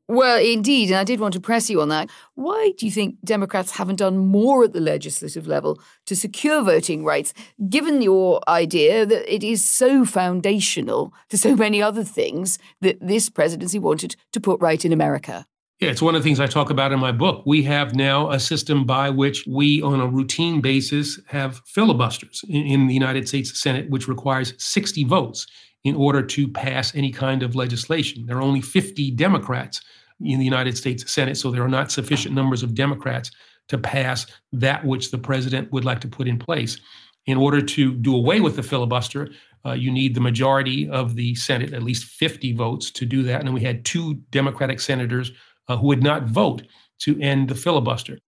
Well, 0.08 0.44
indeed, 0.44 0.90
and 0.90 0.98
I 0.98 1.04
did 1.04 1.20
want 1.20 1.34
to 1.34 1.40
press 1.40 1.70
you 1.70 1.80
on 1.80 1.88
that. 1.90 2.10
Why 2.34 2.72
do 2.76 2.84
you 2.84 2.90
think 2.90 3.14
Democrats 3.24 3.70
haven't 3.70 4.00
done 4.00 4.18
more 4.18 4.64
at 4.64 4.72
the 4.72 4.80
legislative 4.80 5.46
level 5.46 5.80
to 6.06 6.16
secure 6.16 6.64
voting 6.64 7.04
rights, 7.04 7.32
given 7.68 8.02
your 8.02 8.40
idea 8.48 9.06
that 9.06 9.32
it 9.32 9.44
is 9.44 9.64
so 9.64 10.04
foundational 10.04 11.14
to 11.28 11.38
so 11.38 11.54
many 11.54 11.80
other 11.80 12.02
things 12.02 12.58
that 12.80 12.98
this 13.00 13.30
presidency 13.30 13.78
wanted 13.78 14.16
to 14.32 14.40
put 14.40 14.60
right 14.60 14.84
in 14.84 14.92
America? 14.92 15.46
Yeah, 15.80 15.88
it's 15.88 16.02
one 16.02 16.14
of 16.14 16.22
the 16.22 16.28
things 16.28 16.40
I 16.40 16.46
talk 16.46 16.68
about 16.68 16.92
in 16.92 17.00
my 17.00 17.10
book. 17.10 17.42
We 17.46 17.62
have 17.62 17.94
now 17.94 18.30
a 18.30 18.38
system 18.38 18.84
by 18.84 19.08
which 19.08 19.46
we, 19.46 19.80
on 19.80 19.98
a 19.98 20.06
routine 20.06 20.60
basis, 20.60 21.18
have 21.28 21.62
filibusters 21.64 22.44
in, 22.50 22.66
in 22.66 22.86
the 22.86 22.92
United 22.92 23.26
States 23.26 23.58
Senate, 23.58 23.88
which 23.88 24.06
requires 24.06 24.52
60 24.58 25.04
votes 25.04 25.46
in 25.84 25.94
order 25.94 26.20
to 26.20 26.46
pass 26.48 26.94
any 26.94 27.10
kind 27.10 27.42
of 27.42 27.54
legislation. 27.54 28.26
There 28.26 28.36
are 28.36 28.42
only 28.42 28.60
50 28.60 29.12
Democrats 29.12 29.80
in 30.20 30.38
the 30.38 30.44
United 30.44 30.76
States 30.76 31.10
Senate, 31.10 31.38
so 31.38 31.50
there 31.50 31.64
are 31.64 31.68
not 31.68 31.90
sufficient 31.90 32.34
numbers 32.34 32.62
of 32.62 32.74
Democrats 32.74 33.30
to 33.68 33.78
pass 33.78 34.26
that 34.52 34.84
which 34.84 35.10
the 35.10 35.16
president 35.16 35.72
would 35.72 35.86
like 35.86 36.02
to 36.02 36.08
put 36.08 36.28
in 36.28 36.38
place. 36.38 36.78
In 37.24 37.38
order 37.38 37.62
to 37.62 37.94
do 37.94 38.14
away 38.14 38.40
with 38.40 38.56
the 38.56 38.62
filibuster, 38.62 39.30
uh, 39.64 39.72
you 39.72 39.90
need 39.90 40.14
the 40.14 40.20
majority 40.20 40.90
of 40.90 41.16
the 41.16 41.34
Senate, 41.36 41.72
at 41.72 41.82
least 41.82 42.04
50 42.04 42.52
votes, 42.52 42.90
to 42.90 43.06
do 43.06 43.22
that. 43.22 43.40
And 43.40 43.54
we 43.54 43.62
had 43.62 43.86
two 43.86 44.16
Democratic 44.30 44.80
senators 44.80 45.32
uh, 45.70 45.76
who 45.76 45.86
would 45.86 46.02
not 46.02 46.24
vote 46.24 46.66
to 46.98 47.18
end 47.20 47.48
the 47.48 47.54
filibuster. 47.54 48.18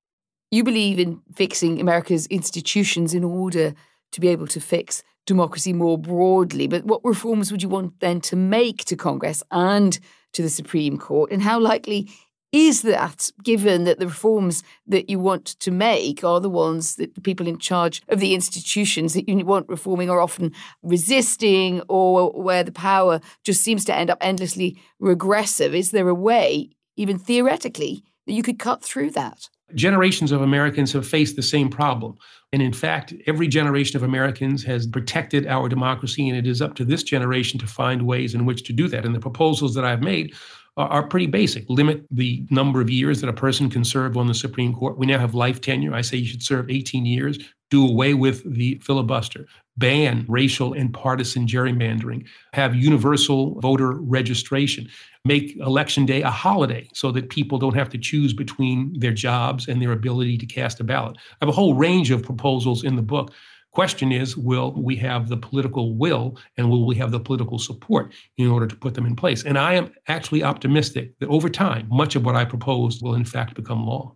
You 0.50 0.62
believe 0.62 0.98
in 0.98 1.20
fixing 1.35 1.81
America's 1.81 2.26
institutions 2.26 3.14
in 3.14 3.24
order 3.24 3.74
to 4.12 4.20
be 4.20 4.28
able 4.28 4.46
to 4.46 4.61
fix 4.61 5.02
democracy 5.26 5.72
more 5.72 5.98
broadly. 5.98 6.68
But 6.68 6.85
what 6.85 7.05
reforms 7.05 7.50
would 7.50 7.62
you 7.62 7.68
want 7.68 7.98
then 8.00 8.20
to 8.22 8.37
make 8.37 8.85
to 8.85 8.96
Congress 8.96 9.42
and 9.50 9.98
to 10.35 10.42
the 10.42 10.50
Supreme 10.50 10.98
Court? 10.98 11.33
And 11.33 11.42
how 11.42 11.59
likely 11.59 12.09
is 12.52 12.83
that, 12.83 13.31
given 13.42 13.85
that 13.85 13.98
the 13.98 14.07
reforms 14.07 14.62
that 14.87 15.09
you 15.09 15.18
want 15.18 15.46
to 15.46 15.70
make 15.70 16.22
are 16.22 16.38
the 16.38 16.50
ones 16.50 16.96
that 16.96 17.14
the 17.14 17.20
people 17.20 17.48
in 17.48 17.59
charge 17.59 18.02
of 18.09 18.20
the 18.20 18.35
institutions 18.35 19.14
that 19.14 19.28
you 19.28 19.44
want 19.44 19.68
reforming 19.68 20.11
are 20.11 20.20
often 20.20 20.52
resisting, 20.83 21.81
or 21.88 22.31
where 22.31 22.62
the 22.62 22.70
power 22.70 23.20
just 23.42 23.62
seems 23.62 23.85
to 23.87 23.96
end 23.96 24.11
up 24.11 24.18
endlessly 24.20 24.78
regressive? 25.00 25.74
Is 25.74 25.92
there 25.92 26.09
a 26.09 26.14
way, 26.14 26.70
even 26.96 27.18
theoretically, 27.18 28.05
that 28.26 28.33
you 28.33 28.42
could 28.42 28.59
cut 28.59 28.83
through 28.83 29.11
that? 29.11 29.48
Generations 29.74 30.33
of 30.33 30.42
Americans 30.42 30.92
have 30.92 31.07
faced 31.07 31.37
the 31.37 31.42
same 31.42 31.70
problem. 31.70 32.16
And 32.52 32.61
in 32.61 32.72
fact, 32.72 33.14
every 33.26 33.48
generation 33.48 33.96
of 33.96 34.02
Americans 34.02 34.62
has 34.64 34.87
protected 34.87 35.46
our 35.46 35.68
democracy, 35.68 36.28
and 36.28 36.37
it 36.37 36.46
is 36.46 36.61
up 36.61 36.74
to 36.74 36.85
this 36.85 37.02
generation 37.02 37.59
to 37.61 37.66
find 37.66 38.07
ways 38.07 38.35
in 38.35 38.44
which 38.44 38.64
to 38.64 38.72
do 38.72 38.87
that. 38.88 39.07
And 39.07 39.14
the 39.14 39.20
proposals 39.20 39.74
that 39.74 39.85
I've 39.85 40.02
made 40.02 40.35
are, 40.76 41.07
pretty 41.07 41.26
basic. 41.26 41.64
Limit 41.68 42.05
the 42.11 42.46
number 42.50 42.81
of 42.81 42.88
years 42.88 43.20
that 43.20 43.28
a 43.28 43.33
person 43.35 43.68
can 43.68 43.85
serve 43.85 44.16
on 44.16 44.26
the 44.26 44.35
Supreme 44.35 44.72
Court. 44.72 44.96
We 44.96 45.07
now 45.07 45.18
have 45.18 45.35
life 45.35 45.61
tenure. 45.61 45.94
I 45.94 46.00
say 46.00 46.16
you 46.16 46.26
should 46.26 46.42
serve 46.42 46.70
18 46.70 47.05
years. 47.05 47.38
Do 47.72 47.88
away 47.88 48.12
with 48.12 48.44
the 48.44 48.74
filibuster. 48.82 49.46
Ban 49.78 50.26
racial 50.28 50.74
and 50.74 50.92
partisan 50.92 51.46
gerrymandering. 51.46 52.26
Have 52.52 52.74
universal 52.74 53.58
voter 53.61 53.92
registration. 53.92 54.90
Make 55.24 55.56
Election 55.56 56.04
Day 56.04 56.20
a 56.20 56.28
holiday 56.28 56.90
so 56.92 57.11
that 57.12 57.30
people 57.30 57.56
don't 57.56 57.74
have 57.74 57.88
to 57.88 57.96
choose 57.96 58.35
between 58.35 58.92
their 59.00 59.14
jobs 59.14 59.68
and 59.68 59.80
their 59.80 59.92
ability 59.92 60.37
to 60.37 60.44
cast 60.44 60.80
a 60.80 60.85
ballot. 60.85 61.16
I 61.16 61.37
have 61.40 61.48
a 61.48 61.52
whole 61.52 61.72
range 61.72 62.11
of 62.11 62.22
proposals 62.22 62.85
in 62.85 62.94
the 62.96 63.00
book 63.00 63.32
Question 63.70 64.12
is, 64.12 64.37
will 64.37 64.72
we 64.72 64.96
have 64.96 65.30
the 65.30 65.37
political 65.38 65.96
will 65.96 66.37
and 66.58 66.68
will 66.68 66.87
we 66.87 66.94
have 66.96 67.11
the 67.11 67.18
political 67.18 67.58
support 67.58 68.12
in 68.37 68.48
order 68.48 68.66
to 68.66 68.76
put 68.76 68.92
them 68.92 69.06
in 69.06 69.16
place? 69.16 69.44
And 69.44 69.56
I 69.56 69.72
am 69.72 69.90
actually 70.08 70.42
optimistic 70.42 71.18
that 71.20 71.30
over 71.30 71.48
time, 71.48 71.88
much 71.90 72.14
of 72.14 72.22
what 72.22 72.37
I 72.37 72.44
proposed 72.44 73.00
will 73.02 73.14
in 73.14 73.24
fact 73.24 73.54
become 73.54 73.87
law. 73.87 74.14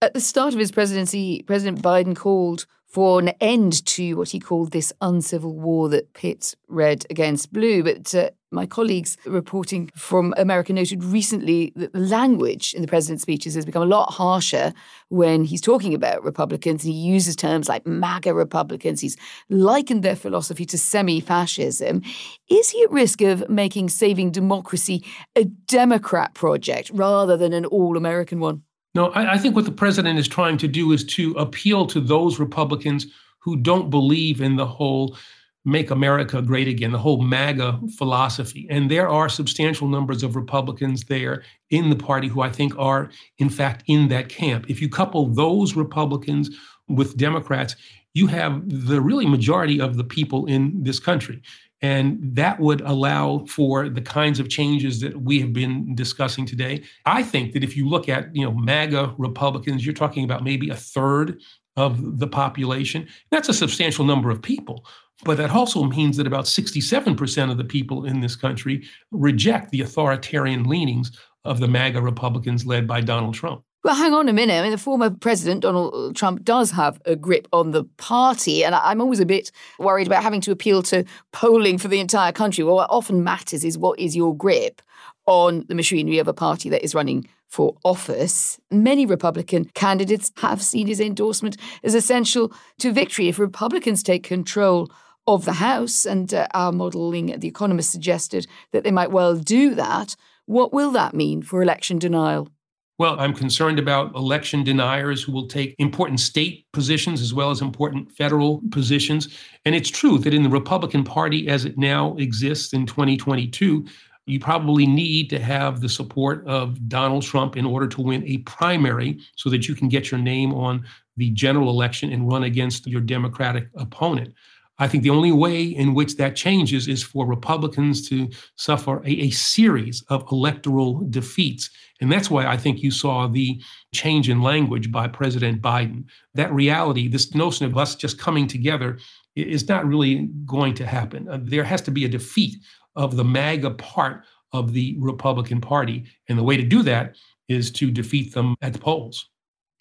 At 0.00 0.14
the 0.14 0.20
start 0.20 0.54
of 0.54 0.58
his 0.58 0.72
presidency, 0.72 1.42
President 1.42 1.82
Biden 1.82 2.16
called 2.16 2.64
for 2.96 3.18
an 3.18 3.28
end 3.42 3.84
to 3.84 4.14
what 4.14 4.30
he 4.30 4.40
called 4.40 4.70
this 4.70 4.90
uncivil 5.02 5.52
war 5.52 5.86
that 5.86 6.14
pits 6.14 6.56
red 6.66 7.04
against 7.10 7.52
blue. 7.52 7.82
But 7.82 8.14
uh, 8.14 8.30
my 8.50 8.64
colleagues 8.64 9.18
reporting 9.26 9.90
from 9.94 10.32
America 10.38 10.72
noted 10.72 11.04
recently 11.04 11.74
that 11.76 11.92
the 11.92 11.98
language 11.98 12.72
in 12.72 12.80
the 12.80 12.88
president's 12.88 13.20
speeches 13.20 13.54
has 13.54 13.66
become 13.66 13.82
a 13.82 13.84
lot 13.84 14.14
harsher 14.14 14.72
when 15.10 15.44
he's 15.44 15.60
talking 15.60 15.92
about 15.92 16.24
Republicans. 16.24 16.84
And 16.84 16.94
he 16.94 16.98
uses 16.98 17.36
terms 17.36 17.68
like 17.68 17.86
MAGA 17.86 18.32
Republicans. 18.32 19.02
He's 19.02 19.18
likened 19.50 20.02
their 20.02 20.16
philosophy 20.16 20.64
to 20.64 20.78
semi 20.78 21.20
fascism. 21.20 22.00
Is 22.48 22.70
he 22.70 22.82
at 22.82 22.90
risk 22.90 23.20
of 23.20 23.46
making 23.50 23.90
saving 23.90 24.30
democracy 24.30 25.04
a 25.36 25.44
Democrat 25.44 26.32
project 26.32 26.90
rather 26.94 27.36
than 27.36 27.52
an 27.52 27.66
all 27.66 27.98
American 27.98 28.40
one? 28.40 28.62
No, 28.96 29.08
I, 29.08 29.34
I 29.34 29.38
think 29.38 29.54
what 29.54 29.66
the 29.66 29.72
president 29.72 30.18
is 30.18 30.26
trying 30.26 30.56
to 30.56 30.66
do 30.66 30.90
is 30.92 31.04
to 31.04 31.32
appeal 31.32 31.86
to 31.88 32.00
those 32.00 32.38
Republicans 32.38 33.06
who 33.40 33.54
don't 33.54 33.90
believe 33.90 34.40
in 34.40 34.56
the 34.56 34.66
whole 34.66 35.18
make 35.66 35.90
America 35.90 36.40
great 36.40 36.66
again, 36.66 36.92
the 36.92 36.98
whole 36.98 37.20
MAGA 37.20 37.78
philosophy. 37.98 38.66
And 38.70 38.90
there 38.90 39.06
are 39.06 39.28
substantial 39.28 39.86
numbers 39.86 40.22
of 40.22 40.34
Republicans 40.34 41.04
there 41.04 41.42
in 41.68 41.90
the 41.90 41.96
party 41.96 42.28
who 42.28 42.40
I 42.40 42.50
think 42.50 42.72
are, 42.78 43.10
in 43.36 43.50
fact, 43.50 43.84
in 43.86 44.08
that 44.08 44.30
camp. 44.30 44.70
If 44.70 44.80
you 44.80 44.88
couple 44.88 45.26
those 45.26 45.76
Republicans 45.76 46.48
with 46.88 47.18
Democrats, 47.18 47.76
you 48.14 48.28
have 48.28 48.62
the 48.66 49.02
really 49.02 49.26
majority 49.26 49.78
of 49.78 49.98
the 49.98 50.04
people 50.04 50.46
in 50.46 50.82
this 50.82 50.98
country. 50.98 51.42
And 51.82 52.18
that 52.34 52.58
would 52.58 52.80
allow 52.80 53.44
for 53.46 53.88
the 53.88 54.00
kinds 54.00 54.40
of 54.40 54.48
changes 54.48 55.00
that 55.00 55.20
we 55.20 55.40
have 55.40 55.52
been 55.52 55.94
discussing 55.94 56.46
today. 56.46 56.82
I 57.04 57.22
think 57.22 57.52
that 57.52 57.62
if 57.62 57.76
you 57.76 57.88
look 57.88 58.08
at, 58.08 58.34
you 58.34 58.44
know, 58.44 58.52
MAGA 58.52 59.14
Republicans, 59.18 59.84
you're 59.84 59.94
talking 59.94 60.24
about 60.24 60.42
maybe 60.42 60.70
a 60.70 60.76
third 60.76 61.38
of 61.76 62.18
the 62.18 62.26
population. 62.26 63.06
That's 63.30 63.50
a 63.50 63.54
substantial 63.54 64.06
number 64.06 64.30
of 64.30 64.40
people. 64.40 64.86
But 65.24 65.36
that 65.36 65.50
also 65.50 65.84
means 65.84 66.16
that 66.16 66.26
about 66.26 66.44
67% 66.44 67.50
of 67.50 67.58
the 67.58 67.64
people 67.64 68.04
in 68.04 68.20
this 68.20 68.36
country 68.36 68.86
reject 69.10 69.70
the 69.70 69.82
authoritarian 69.82 70.64
leanings 70.64 71.12
of 71.44 71.60
the 71.60 71.68
MAGA 71.68 72.00
Republicans 72.00 72.66
led 72.66 72.86
by 72.86 73.00
Donald 73.00 73.34
Trump. 73.34 73.62
Well, 73.86 73.94
hang 73.94 74.14
on 74.14 74.28
a 74.28 74.32
minute. 74.32 74.54
I 74.54 74.62
mean, 74.62 74.72
the 74.72 74.78
former 74.78 75.10
president, 75.10 75.60
Donald 75.60 76.16
Trump, 76.16 76.42
does 76.42 76.72
have 76.72 77.00
a 77.04 77.14
grip 77.14 77.46
on 77.52 77.70
the 77.70 77.84
party. 77.98 78.64
And 78.64 78.74
I'm 78.74 79.00
always 79.00 79.20
a 79.20 79.24
bit 79.24 79.52
worried 79.78 80.08
about 80.08 80.24
having 80.24 80.40
to 80.40 80.50
appeal 80.50 80.82
to 80.82 81.04
polling 81.30 81.78
for 81.78 81.86
the 81.86 82.00
entire 82.00 82.32
country. 82.32 82.64
Well, 82.64 82.74
what 82.74 82.90
often 82.90 83.22
matters 83.22 83.62
is 83.64 83.78
what 83.78 84.00
is 84.00 84.16
your 84.16 84.36
grip 84.36 84.82
on 85.26 85.66
the 85.68 85.76
machinery 85.76 86.18
of 86.18 86.26
a 86.26 86.34
party 86.34 86.68
that 86.68 86.82
is 86.82 86.96
running 86.96 87.28
for 87.46 87.76
office. 87.84 88.58
Many 88.72 89.06
Republican 89.06 89.66
candidates 89.66 90.32
have 90.38 90.60
seen 90.62 90.88
his 90.88 90.98
endorsement 90.98 91.56
as 91.84 91.94
essential 91.94 92.52
to 92.80 92.90
victory. 92.90 93.28
If 93.28 93.38
Republicans 93.38 94.02
take 94.02 94.24
control 94.24 94.90
of 95.28 95.44
the 95.44 95.52
House, 95.52 96.04
and 96.04 96.34
uh, 96.34 96.48
our 96.54 96.72
modelling 96.72 97.32
at 97.32 97.40
The 97.40 97.46
Economist 97.46 97.92
suggested 97.92 98.48
that 98.72 98.82
they 98.82 98.90
might 98.90 99.12
well 99.12 99.36
do 99.36 99.76
that, 99.76 100.16
what 100.46 100.72
will 100.72 100.90
that 100.90 101.14
mean 101.14 101.40
for 101.40 101.62
election 101.62 102.00
denial? 102.00 102.48
Well, 102.98 103.20
I'm 103.20 103.34
concerned 103.34 103.78
about 103.78 104.14
election 104.14 104.64
deniers 104.64 105.22
who 105.22 105.30
will 105.30 105.46
take 105.46 105.74
important 105.78 106.18
state 106.18 106.64
positions 106.72 107.20
as 107.20 107.34
well 107.34 107.50
as 107.50 107.60
important 107.60 108.10
federal 108.12 108.62
positions. 108.70 109.28
And 109.66 109.74
it's 109.74 109.90
true 109.90 110.16
that 110.18 110.32
in 110.32 110.42
the 110.42 110.48
Republican 110.48 111.04
Party 111.04 111.46
as 111.48 111.66
it 111.66 111.76
now 111.76 112.16
exists 112.16 112.72
in 112.72 112.86
2022, 112.86 113.86
you 114.24 114.40
probably 114.40 114.86
need 114.86 115.28
to 115.30 115.38
have 115.38 115.82
the 115.82 115.90
support 115.90 116.44
of 116.46 116.88
Donald 116.88 117.22
Trump 117.22 117.54
in 117.54 117.66
order 117.66 117.86
to 117.86 118.00
win 118.00 118.24
a 118.26 118.38
primary 118.38 119.20
so 119.36 119.50
that 119.50 119.68
you 119.68 119.74
can 119.74 119.88
get 119.88 120.10
your 120.10 120.18
name 120.18 120.54
on 120.54 120.84
the 121.18 121.30
general 121.30 121.68
election 121.68 122.10
and 122.12 122.28
run 122.28 122.44
against 122.44 122.86
your 122.86 123.02
Democratic 123.02 123.68
opponent. 123.76 124.34
I 124.78 124.88
think 124.88 125.02
the 125.02 125.10
only 125.10 125.32
way 125.32 125.62
in 125.62 125.94
which 125.94 126.16
that 126.16 126.36
changes 126.36 126.86
is 126.86 127.02
for 127.02 127.26
Republicans 127.26 128.06
to 128.08 128.28
suffer 128.56 129.02
a, 129.04 129.10
a, 129.10 129.30
series 129.30 130.02
of 130.08 130.26
electoral 130.30 131.06
defeats. 131.08 131.70
And 132.00 132.12
that's 132.12 132.30
why 132.30 132.46
I 132.46 132.56
think 132.58 132.82
you 132.82 132.90
saw 132.90 133.26
the 133.26 133.60
change 133.94 134.28
in 134.28 134.42
language 134.42 134.92
by 134.92 135.08
President 135.08 135.62
Biden. 135.62 136.04
That 136.34 136.52
reality, 136.52 137.08
this 137.08 137.34
notion 137.34 137.64
of 137.64 137.76
us 137.78 137.94
just 137.94 138.18
coming 138.18 138.46
together, 138.46 138.98
is 139.34 139.68
not 139.68 139.86
really 139.86 140.28
going 140.44 140.74
to 140.74 140.86
happen. 140.86 141.28
Uh, 141.28 141.38
there 141.42 141.64
has 141.64 141.80
to 141.82 141.90
be 141.90 142.04
a 142.04 142.08
defeat 142.08 142.56
of 142.96 143.16
the 143.16 143.24
MAGA 143.24 143.70
part 143.70 144.24
of 144.52 144.72
the 144.72 144.96
Republican 144.98 145.60
Party. 145.60 146.04
And 146.28 146.38
the 146.38 146.44
way 146.44 146.56
to 146.56 146.62
do 146.62 146.82
that 146.82 147.16
is 147.48 147.70
to 147.72 147.90
defeat 147.90 148.34
them 148.34 148.56
at 148.62 148.72
the 148.72 148.78
polls. 148.78 149.28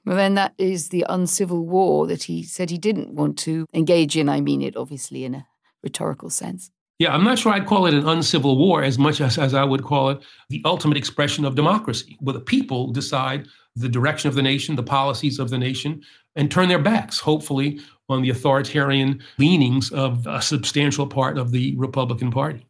Well, 0.06 0.16
then 0.16 0.36
that 0.36 0.54
is 0.58 0.90
the 0.90 1.06
uncivil 1.10 1.66
war 1.66 2.06
that 2.08 2.24
he 2.24 2.44
said 2.44 2.70
he 2.70 2.78
didn't 2.78 3.16
want 3.16 3.38
to 3.40 3.66
engage 3.74 4.16
in. 4.16 4.30
I 4.30 4.40
mean 4.40 4.62
it 4.62 4.78
obviously 4.78 5.26
in 5.26 5.36
a 5.36 5.48
rhetorical 5.84 6.30
sense. 6.30 6.72
Yeah, 7.00 7.14
I'm 7.14 7.26
not 7.26 7.40
sure 7.40 7.52
I'd 7.52 7.66
call 7.66 7.88
it 7.88 7.94
an 7.94 8.08
uncivil 8.08 8.58
war 8.58 8.82
as 8.82 8.98
much 8.98 9.20
as, 9.20 9.38
as 9.38 9.54
I 9.54 9.66
would 9.66 9.84
call 9.84 10.12
it 10.12 10.20
the 10.50 10.62
ultimate 10.64 10.98
expression 10.98 11.44
of 11.44 11.56
democracy, 11.56 12.16
where 12.22 12.34
the 12.34 12.40
people 12.40 12.92
decide 12.92 13.48
the 13.76 13.90
direction 13.90 14.30
of 14.30 14.36
the 14.36 14.42
nation, 14.42 14.78
the 14.78 14.84
policies 14.84 15.38
of 15.38 15.50
the 15.50 15.58
nation, 15.58 16.02
and 16.38 16.50
turn 16.50 16.70
their 16.70 16.80
backs, 16.80 17.20
hopefully, 17.20 17.82
on 18.08 18.22
the 18.22 18.30
authoritarian 18.30 19.22
leanings 19.38 19.92
of 19.92 20.26
a 20.26 20.42
substantial 20.42 21.06
part 21.06 21.38
of 21.38 21.52
the 21.52 21.76
Republican 21.76 22.32
Party. 22.32 22.66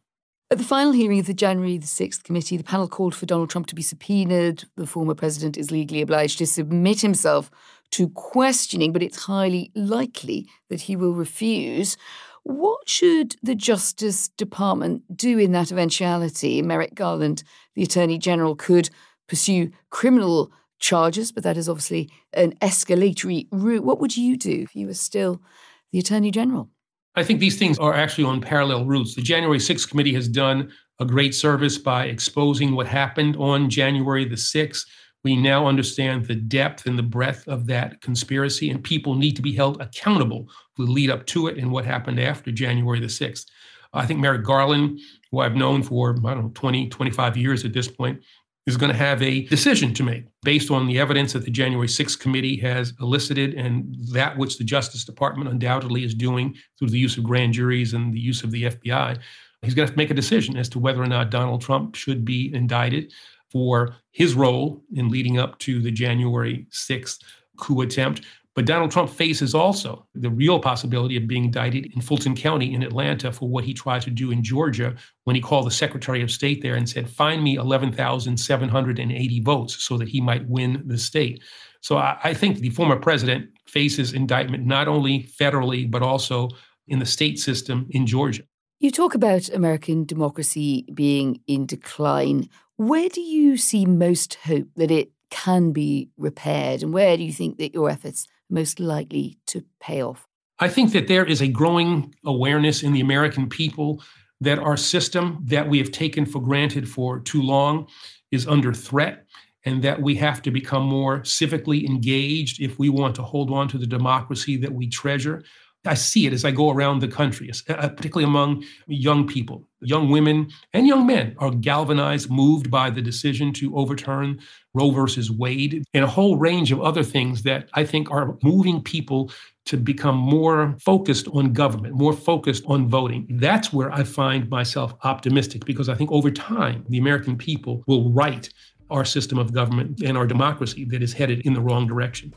At 0.48 0.58
the 0.58 0.64
final 0.64 0.92
hearing 0.92 1.18
of 1.18 1.26
the 1.26 1.34
January 1.34 1.76
the 1.76 1.86
6th 1.86 2.22
committee, 2.22 2.56
the 2.56 2.62
panel 2.62 2.86
called 2.86 3.16
for 3.16 3.26
Donald 3.26 3.50
Trump 3.50 3.66
to 3.66 3.74
be 3.74 3.82
subpoenaed. 3.82 4.62
The 4.76 4.86
former 4.86 5.16
president 5.16 5.56
is 5.56 5.72
legally 5.72 6.02
obliged 6.02 6.38
to 6.38 6.46
submit 6.46 7.00
himself 7.00 7.50
to 7.90 8.08
questioning, 8.10 8.92
but 8.92 9.02
it's 9.02 9.24
highly 9.24 9.72
likely 9.74 10.48
that 10.70 10.82
he 10.82 10.94
will 10.94 11.14
refuse. 11.14 11.96
What 12.44 12.88
should 12.88 13.34
the 13.42 13.56
Justice 13.56 14.28
Department 14.28 15.16
do 15.16 15.36
in 15.36 15.50
that 15.50 15.72
eventuality? 15.72 16.62
Merrick 16.62 16.94
Garland, 16.94 17.42
the 17.74 17.82
Attorney 17.82 18.16
General, 18.16 18.54
could 18.54 18.88
pursue 19.26 19.72
criminal 19.90 20.52
charges, 20.78 21.32
but 21.32 21.42
that 21.42 21.56
is 21.56 21.68
obviously 21.68 22.08
an 22.32 22.52
escalatory 22.62 23.48
route. 23.50 23.82
What 23.82 23.98
would 23.98 24.16
you 24.16 24.36
do 24.36 24.60
if 24.62 24.76
you 24.76 24.86
were 24.86 24.94
still 24.94 25.42
the 25.90 25.98
Attorney 25.98 26.30
General? 26.30 26.70
I 27.18 27.24
think 27.24 27.40
these 27.40 27.58
things 27.58 27.78
are 27.78 27.94
actually 27.94 28.24
on 28.24 28.42
parallel 28.42 28.84
routes. 28.84 29.14
The 29.14 29.22
January 29.22 29.58
6th 29.58 29.88
committee 29.88 30.12
has 30.12 30.28
done 30.28 30.70
a 31.00 31.06
great 31.06 31.34
service 31.34 31.78
by 31.78 32.04
exposing 32.04 32.74
what 32.74 32.86
happened 32.86 33.36
on 33.36 33.70
January 33.70 34.26
the 34.26 34.36
6th. 34.36 34.84
We 35.24 35.34
now 35.34 35.66
understand 35.66 36.26
the 36.26 36.34
depth 36.34 36.86
and 36.86 36.98
the 36.98 37.02
breadth 37.02 37.48
of 37.48 37.66
that 37.68 38.02
conspiracy, 38.02 38.68
and 38.68 38.84
people 38.84 39.14
need 39.14 39.34
to 39.36 39.42
be 39.42 39.54
held 39.54 39.80
accountable 39.80 40.46
for 40.74 40.84
the 40.84 40.92
lead 40.92 41.10
up 41.10 41.24
to 41.26 41.46
it 41.46 41.56
and 41.56 41.72
what 41.72 41.86
happened 41.86 42.20
after 42.20 42.52
January 42.52 43.00
the 43.00 43.06
6th. 43.06 43.46
I 43.94 44.04
think 44.04 44.20
Merrick 44.20 44.44
Garland, 44.44 45.00
who 45.30 45.40
I've 45.40 45.56
known 45.56 45.82
for, 45.82 46.10
I 46.26 46.34
don't 46.34 46.44
know, 46.44 46.50
20, 46.54 46.90
25 46.90 47.36
years 47.38 47.64
at 47.64 47.72
this 47.72 47.88
point, 47.88 48.22
is 48.66 48.76
going 48.76 48.90
to 48.90 48.98
have 48.98 49.22
a 49.22 49.42
decision 49.46 49.94
to 49.94 50.02
make 50.02 50.24
based 50.42 50.70
on 50.70 50.86
the 50.86 50.98
evidence 50.98 51.32
that 51.32 51.44
the 51.44 51.50
January 51.50 51.86
6th 51.86 52.18
committee 52.18 52.56
has 52.56 52.92
elicited 53.00 53.54
and 53.54 53.94
that 54.12 54.36
which 54.36 54.58
the 54.58 54.64
Justice 54.64 55.04
Department 55.04 55.48
undoubtedly 55.48 56.04
is 56.04 56.14
doing 56.14 56.54
through 56.78 56.90
the 56.90 56.98
use 56.98 57.16
of 57.16 57.24
grand 57.24 57.52
juries 57.52 57.94
and 57.94 58.12
the 58.12 58.20
use 58.20 58.42
of 58.42 58.50
the 58.50 58.64
FBI. 58.64 59.18
He's 59.62 59.74
going 59.74 59.88
to 59.88 59.92
to 59.92 59.98
make 59.98 60.10
a 60.10 60.14
decision 60.14 60.56
as 60.56 60.68
to 60.70 60.78
whether 60.78 61.02
or 61.02 61.06
not 61.06 61.30
Donald 61.30 61.62
Trump 61.62 61.94
should 61.94 62.24
be 62.24 62.52
indicted 62.54 63.12
for 63.50 63.96
his 64.10 64.34
role 64.34 64.82
in 64.94 65.08
leading 65.08 65.38
up 65.38 65.58
to 65.60 65.80
the 65.80 65.90
January 65.90 66.66
6th 66.70 67.22
coup 67.56 67.80
attempt, 67.80 68.22
but 68.56 68.64
Donald 68.64 68.90
Trump 68.90 69.10
faces 69.10 69.54
also 69.54 70.08
the 70.14 70.30
real 70.30 70.58
possibility 70.58 71.18
of 71.18 71.28
being 71.28 71.44
indicted 71.44 71.92
in 71.94 72.00
Fulton 72.00 72.34
County 72.34 72.72
in 72.72 72.82
Atlanta 72.82 73.30
for 73.30 73.50
what 73.50 73.64
he 73.64 73.74
tried 73.74 74.00
to 74.02 74.10
do 74.10 74.30
in 74.30 74.42
Georgia 74.42 74.96
when 75.24 75.36
he 75.36 75.42
called 75.42 75.66
the 75.66 75.70
Secretary 75.70 76.22
of 76.22 76.30
State 76.30 76.62
there 76.62 76.74
and 76.74 76.88
said, 76.88 77.08
Find 77.08 77.44
me 77.44 77.56
11,780 77.56 79.40
votes 79.40 79.84
so 79.84 79.98
that 79.98 80.08
he 80.08 80.22
might 80.22 80.48
win 80.48 80.82
the 80.86 80.96
state. 80.96 81.42
So 81.82 81.98
I, 81.98 82.16
I 82.24 82.34
think 82.34 82.58
the 82.58 82.70
former 82.70 82.96
president 82.96 83.50
faces 83.66 84.14
indictment 84.14 84.64
not 84.64 84.88
only 84.88 85.24
federally, 85.38 85.88
but 85.88 86.02
also 86.02 86.48
in 86.88 86.98
the 86.98 87.06
state 87.06 87.38
system 87.38 87.86
in 87.90 88.06
Georgia. 88.06 88.42
You 88.80 88.90
talk 88.90 89.14
about 89.14 89.50
American 89.50 90.06
democracy 90.06 90.86
being 90.94 91.40
in 91.46 91.66
decline. 91.66 92.48
Where 92.76 93.10
do 93.10 93.20
you 93.20 93.58
see 93.58 93.84
most 93.84 94.36
hope 94.44 94.68
that 94.76 94.90
it 94.90 95.10
can 95.30 95.72
be 95.72 96.08
repaired? 96.16 96.82
And 96.82 96.94
where 96.94 97.18
do 97.18 97.22
you 97.22 97.32
think 97.32 97.58
that 97.58 97.74
your 97.74 97.90
efforts 97.90 98.26
most 98.50 98.80
likely 98.80 99.38
to 99.46 99.64
pay 99.80 100.02
off? 100.02 100.26
I 100.58 100.68
think 100.68 100.92
that 100.92 101.08
there 101.08 101.24
is 101.24 101.42
a 101.42 101.48
growing 101.48 102.14
awareness 102.24 102.82
in 102.82 102.92
the 102.92 103.00
American 103.00 103.48
people 103.48 104.02
that 104.40 104.58
our 104.58 104.76
system 104.76 105.38
that 105.44 105.68
we 105.68 105.78
have 105.78 105.90
taken 105.90 106.26
for 106.26 106.40
granted 106.40 106.88
for 106.88 107.20
too 107.20 107.42
long 107.42 107.86
is 108.30 108.46
under 108.46 108.72
threat 108.72 109.26
and 109.64 109.82
that 109.82 110.00
we 110.00 110.14
have 110.14 110.40
to 110.42 110.50
become 110.50 110.84
more 110.84 111.20
civically 111.20 111.86
engaged 111.86 112.60
if 112.60 112.78
we 112.78 112.88
want 112.88 113.14
to 113.16 113.22
hold 113.22 113.50
on 113.50 113.68
to 113.68 113.78
the 113.78 113.86
democracy 113.86 114.56
that 114.56 114.72
we 114.72 114.88
treasure. 114.88 115.42
I 115.86 115.94
see 115.94 116.26
it 116.26 116.32
as 116.32 116.44
I 116.44 116.50
go 116.50 116.70
around 116.70 117.00
the 117.00 117.08
country, 117.08 117.50
uh, 117.68 117.88
particularly 117.88 118.24
among 118.24 118.64
young 118.86 119.26
people. 119.26 119.66
Young 119.80 120.10
women 120.10 120.50
and 120.72 120.86
young 120.86 121.06
men 121.06 121.34
are 121.38 121.50
galvanized, 121.50 122.30
moved 122.30 122.70
by 122.70 122.90
the 122.90 123.02
decision 123.02 123.52
to 123.54 123.76
overturn 123.76 124.40
Roe 124.74 124.90
versus 124.90 125.30
Wade 125.30 125.84
and 125.94 126.04
a 126.04 126.08
whole 126.08 126.36
range 126.36 126.72
of 126.72 126.80
other 126.80 127.02
things 127.02 127.42
that 127.44 127.68
I 127.74 127.84
think 127.84 128.10
are 128.10 128.36
moving 128.42 128.82
people 128.82 129.30
to 129.66 129.76
become 129.76 130.16
more 130.16 130.76
focused 130.80 131.28
on 131.28 131.52
government, 131.52 131.94
more 131.94 132.12
focused 132.12 132.64
on 132.66 132.88
voting. 132.88 133.26
That's 133.30 133.72
where 133.72 133.92
I 133.92 134.04
find 134.04 134.48
myself 134.48 134.94
optimistic 135.02 135.64
because 135.64 135.88
I 135.88 135.94
think 135.94 136.10
over 136.12 136.30
time, 136.30 136.84
the 136.88 136.98
American 136.98 137.36
people 137.36 137.82
will 137.86 138.10
right 138.10 138.48
our 138.90 139.04
system 139.04 139.38
of 139.38 139.52
government 139.52 140.00
and 140.02 140.16
our 140.16 140.26
democracy 140.26 140.84
that 140.86 141.02
is 141.02 141.12
headed 141.12 141.40
in 141.40 141.54
the 141.54 141.60
wrong 141.60 141.86
direction. 141.86 142.32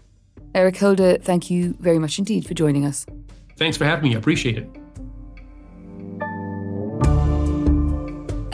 Eric 0.55 0.77
Holder, 0.77 1.17
thank 1.17 1.51
you 1.51 1.75
very 1.79 1.99
much 1.99 2.17
indeed 2.17 2.45
for 2.45 2.55
joining 2.55 2.85
us. 2.85 3.05
Thanks 3.59 3.77
for 3.77 3.85
having 3.85 4.09
me. 4.09 4.15
I 4.15 4.19
appreciate 4.19 4.57
it. 4.57 4.69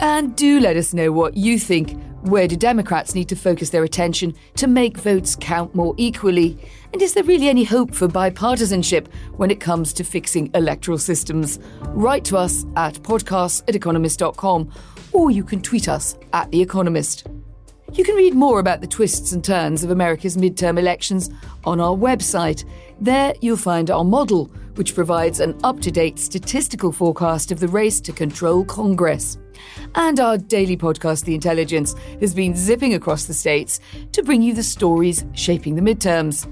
And 0.00 0.34
do 0.36 0.60
let 0.60 0.76
us 0.76 0.92
know 0.92 1.12
what 1.12 1.36
you 1.36 1.58
think. 1.58 1.96
Where 2.22 2.48
do 2.48 2.56
Democrats 2.56 3.14
need 3.14 3.28
to 3.28 3.36
focus 3.36 3.70
their 3.70 3.84
attention 3.84 4.34
to 4.56 4.66
make 4.66 4.98
votes 4.98 5.36
count 5.38 5.76
more 5.76 5.94
equally? 5.96 6.58
And 6.92 7.00
is 7.00 7.14
there 7.14 7.22
really 7.22 7.48
any 7.48 7.62
hope 7.62 7.94
for 7.94 8.08
bipartisanship 8.08 9.06
when 9.36 9.52
it 9.52 9.60
comes 9.60 9.92
to 9.92 10.02
fixing 10.02 10.50
electoral 10.54 10.98
systems? 10.98 11.60
Write 11.90 12.24
to 12.24 12.36
us 12.36 12.64
at 12.74 12.94
podcasts 12.94 13.62
at 13.68 13.76
economist.com 13.76 14.72
or 15.12 15.30
you 15.30 15.44
can 15.44 15.62
tweet 15.62 15.88
us 15.88 16.18
at 16.32 16.50
The 16.50 16.60
Economist. 16.60 17.28
You 17.92 18.02
can 18.02 18.16
read 18.16 18.34
more 18.34 18.58
about 18.58 18.80
the 18.80 18.88
twists 18.88 19.30
and 19.30 19.44
turns 19.44 19.84
of 19.84 19.90
America's 19.90 20.36
midterm 20.36 20.80
elections 20.80 21.30
on 21.64 21.80
our 21.80 21.94
website. 21.94 22.64
There 23.00 23.34
you'll 23.40 23.56
find 23.56 23.88
our 23.88 24.04
model, 24.04 24.50
which 24.76 24.94
provides 24.94 25.40
an 25.40 25.58
up 25.64 25.80
to 25.80 25.90
date 25.90 26.18
statistical 26.18 26.92
forecast 26.92 27.52
of 27.52 27.60
the 27.60 27.68
race 27.68 28.00
to 28.00 28.12
control 28.12 28.64
Congress. 28.64 29.38
And 29.94 30.20
our 30.20 30.38
daily 30.38 30.76
podcast, 30.76 31.24
The 31.24 31.34
Intelligence, 31.34 31.94
has 32.20 32.34
been 32.34 32.54
zipping 32.54 32.94
across 32.94 33.26
the 33.26 33.34
states 33.34 33.80
to 34.12 34.22
bring 34.22 34.42
you 34.42 34.54
the 34.54 34.62
stories 34.62 35.24
shaping 35.32 35.74
the 35.74 35.82
midterms. 35.82 36.50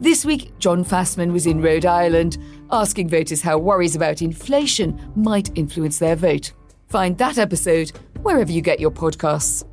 This 0.00 0.24
week, 0.24 0.58
John 0.58 0.84
Fasman 0.84 1.32
was 1.32 1.46
in 1.46 1.62
Rhode 1.62 1.86
Island, 1.86 2.38
asking 2.70 3.08
voters 3.08 3.42
how 3.42 3.58
worries 3.58 3.94
about 3.94 4.22
inflation 4.22 5.00
might 5.14 5.56
influence 5.56 5.98
their 5.98 6.16
vote. 6.16 6.52
Find 6.88 7.16
that 7.18 7.38
episode 7.38 7.90
wherever 8.22 8.50
you 8.50 8.60
get 8.60 8.80
your 8.80 8.90
podcasts. 8.90 9.64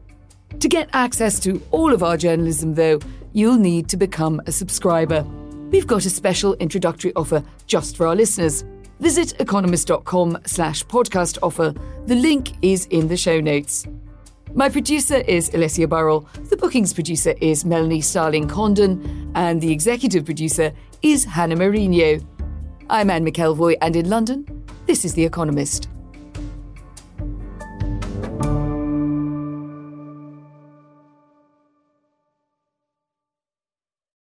To 0.59 0.67
get 0.67 0.89
access 0.93 1.39
to 1.41 1.61
all 1.71 1.93
of 1.93 2.03
our 2.03 2.17
journalism, 2.17 2.75
though, 2.75 2.99
you'll 3.33 3.57
need 3.57 3.89
to 3.89 3.97
become 3.97 4.41
a 4.45 4.51
subscriber. 4.51 5.25
We've 5.71 5.87
got 5.87 6.05
a 6.05 6.09
special 6.09 6.53
introductory 6.55 7.13
offer 7.15 7.41
just 7.65 7.95
for 7.95 8.05
our 8.05 8.15
listeners. 8.15 8.65
Visit 8.99 9.39
economist.com 9.39 10.39
slash 10.45 10.85
podcast 10.85 11.37
offer. 11.41 11.73
The 12.07 12.15
link 12.15 12.51
is 12.61 12.87
in 12.87 13.07
the 13.07 13.15
show 13.15 13.39
notes. 13.39 13.87
My 14.53 14.67
producer 14.67 15.15
is 15.15 15.49
Alessia 15.51 15.87
Burrell, 15.87 16.27
the 16.49 16.57
bookings 16.57 16.91
producer 16.91 17.35
is 17.39 17.63
Melanie 17.63 18.01
Starling 18.01 18.49
Condon, 18.49 19.31
and 19.33 19.61
the 19.61 19.71
executive 19.71 20.25
producer 20.25 20.73
is 21.01 21.23
Hannah 21.23 21.55
Marino. 21.55 22.19
I'm 22.89 23.09
Anne 23.09 23.25
McElvoy, 23.25 23.77
and 23.81 23.95
in 23.95 24.09
London, 24.09 24.45
this 24.87 25.05
is 25.05 25.13
The 25.13 25.23
Economist. 25.23 25.87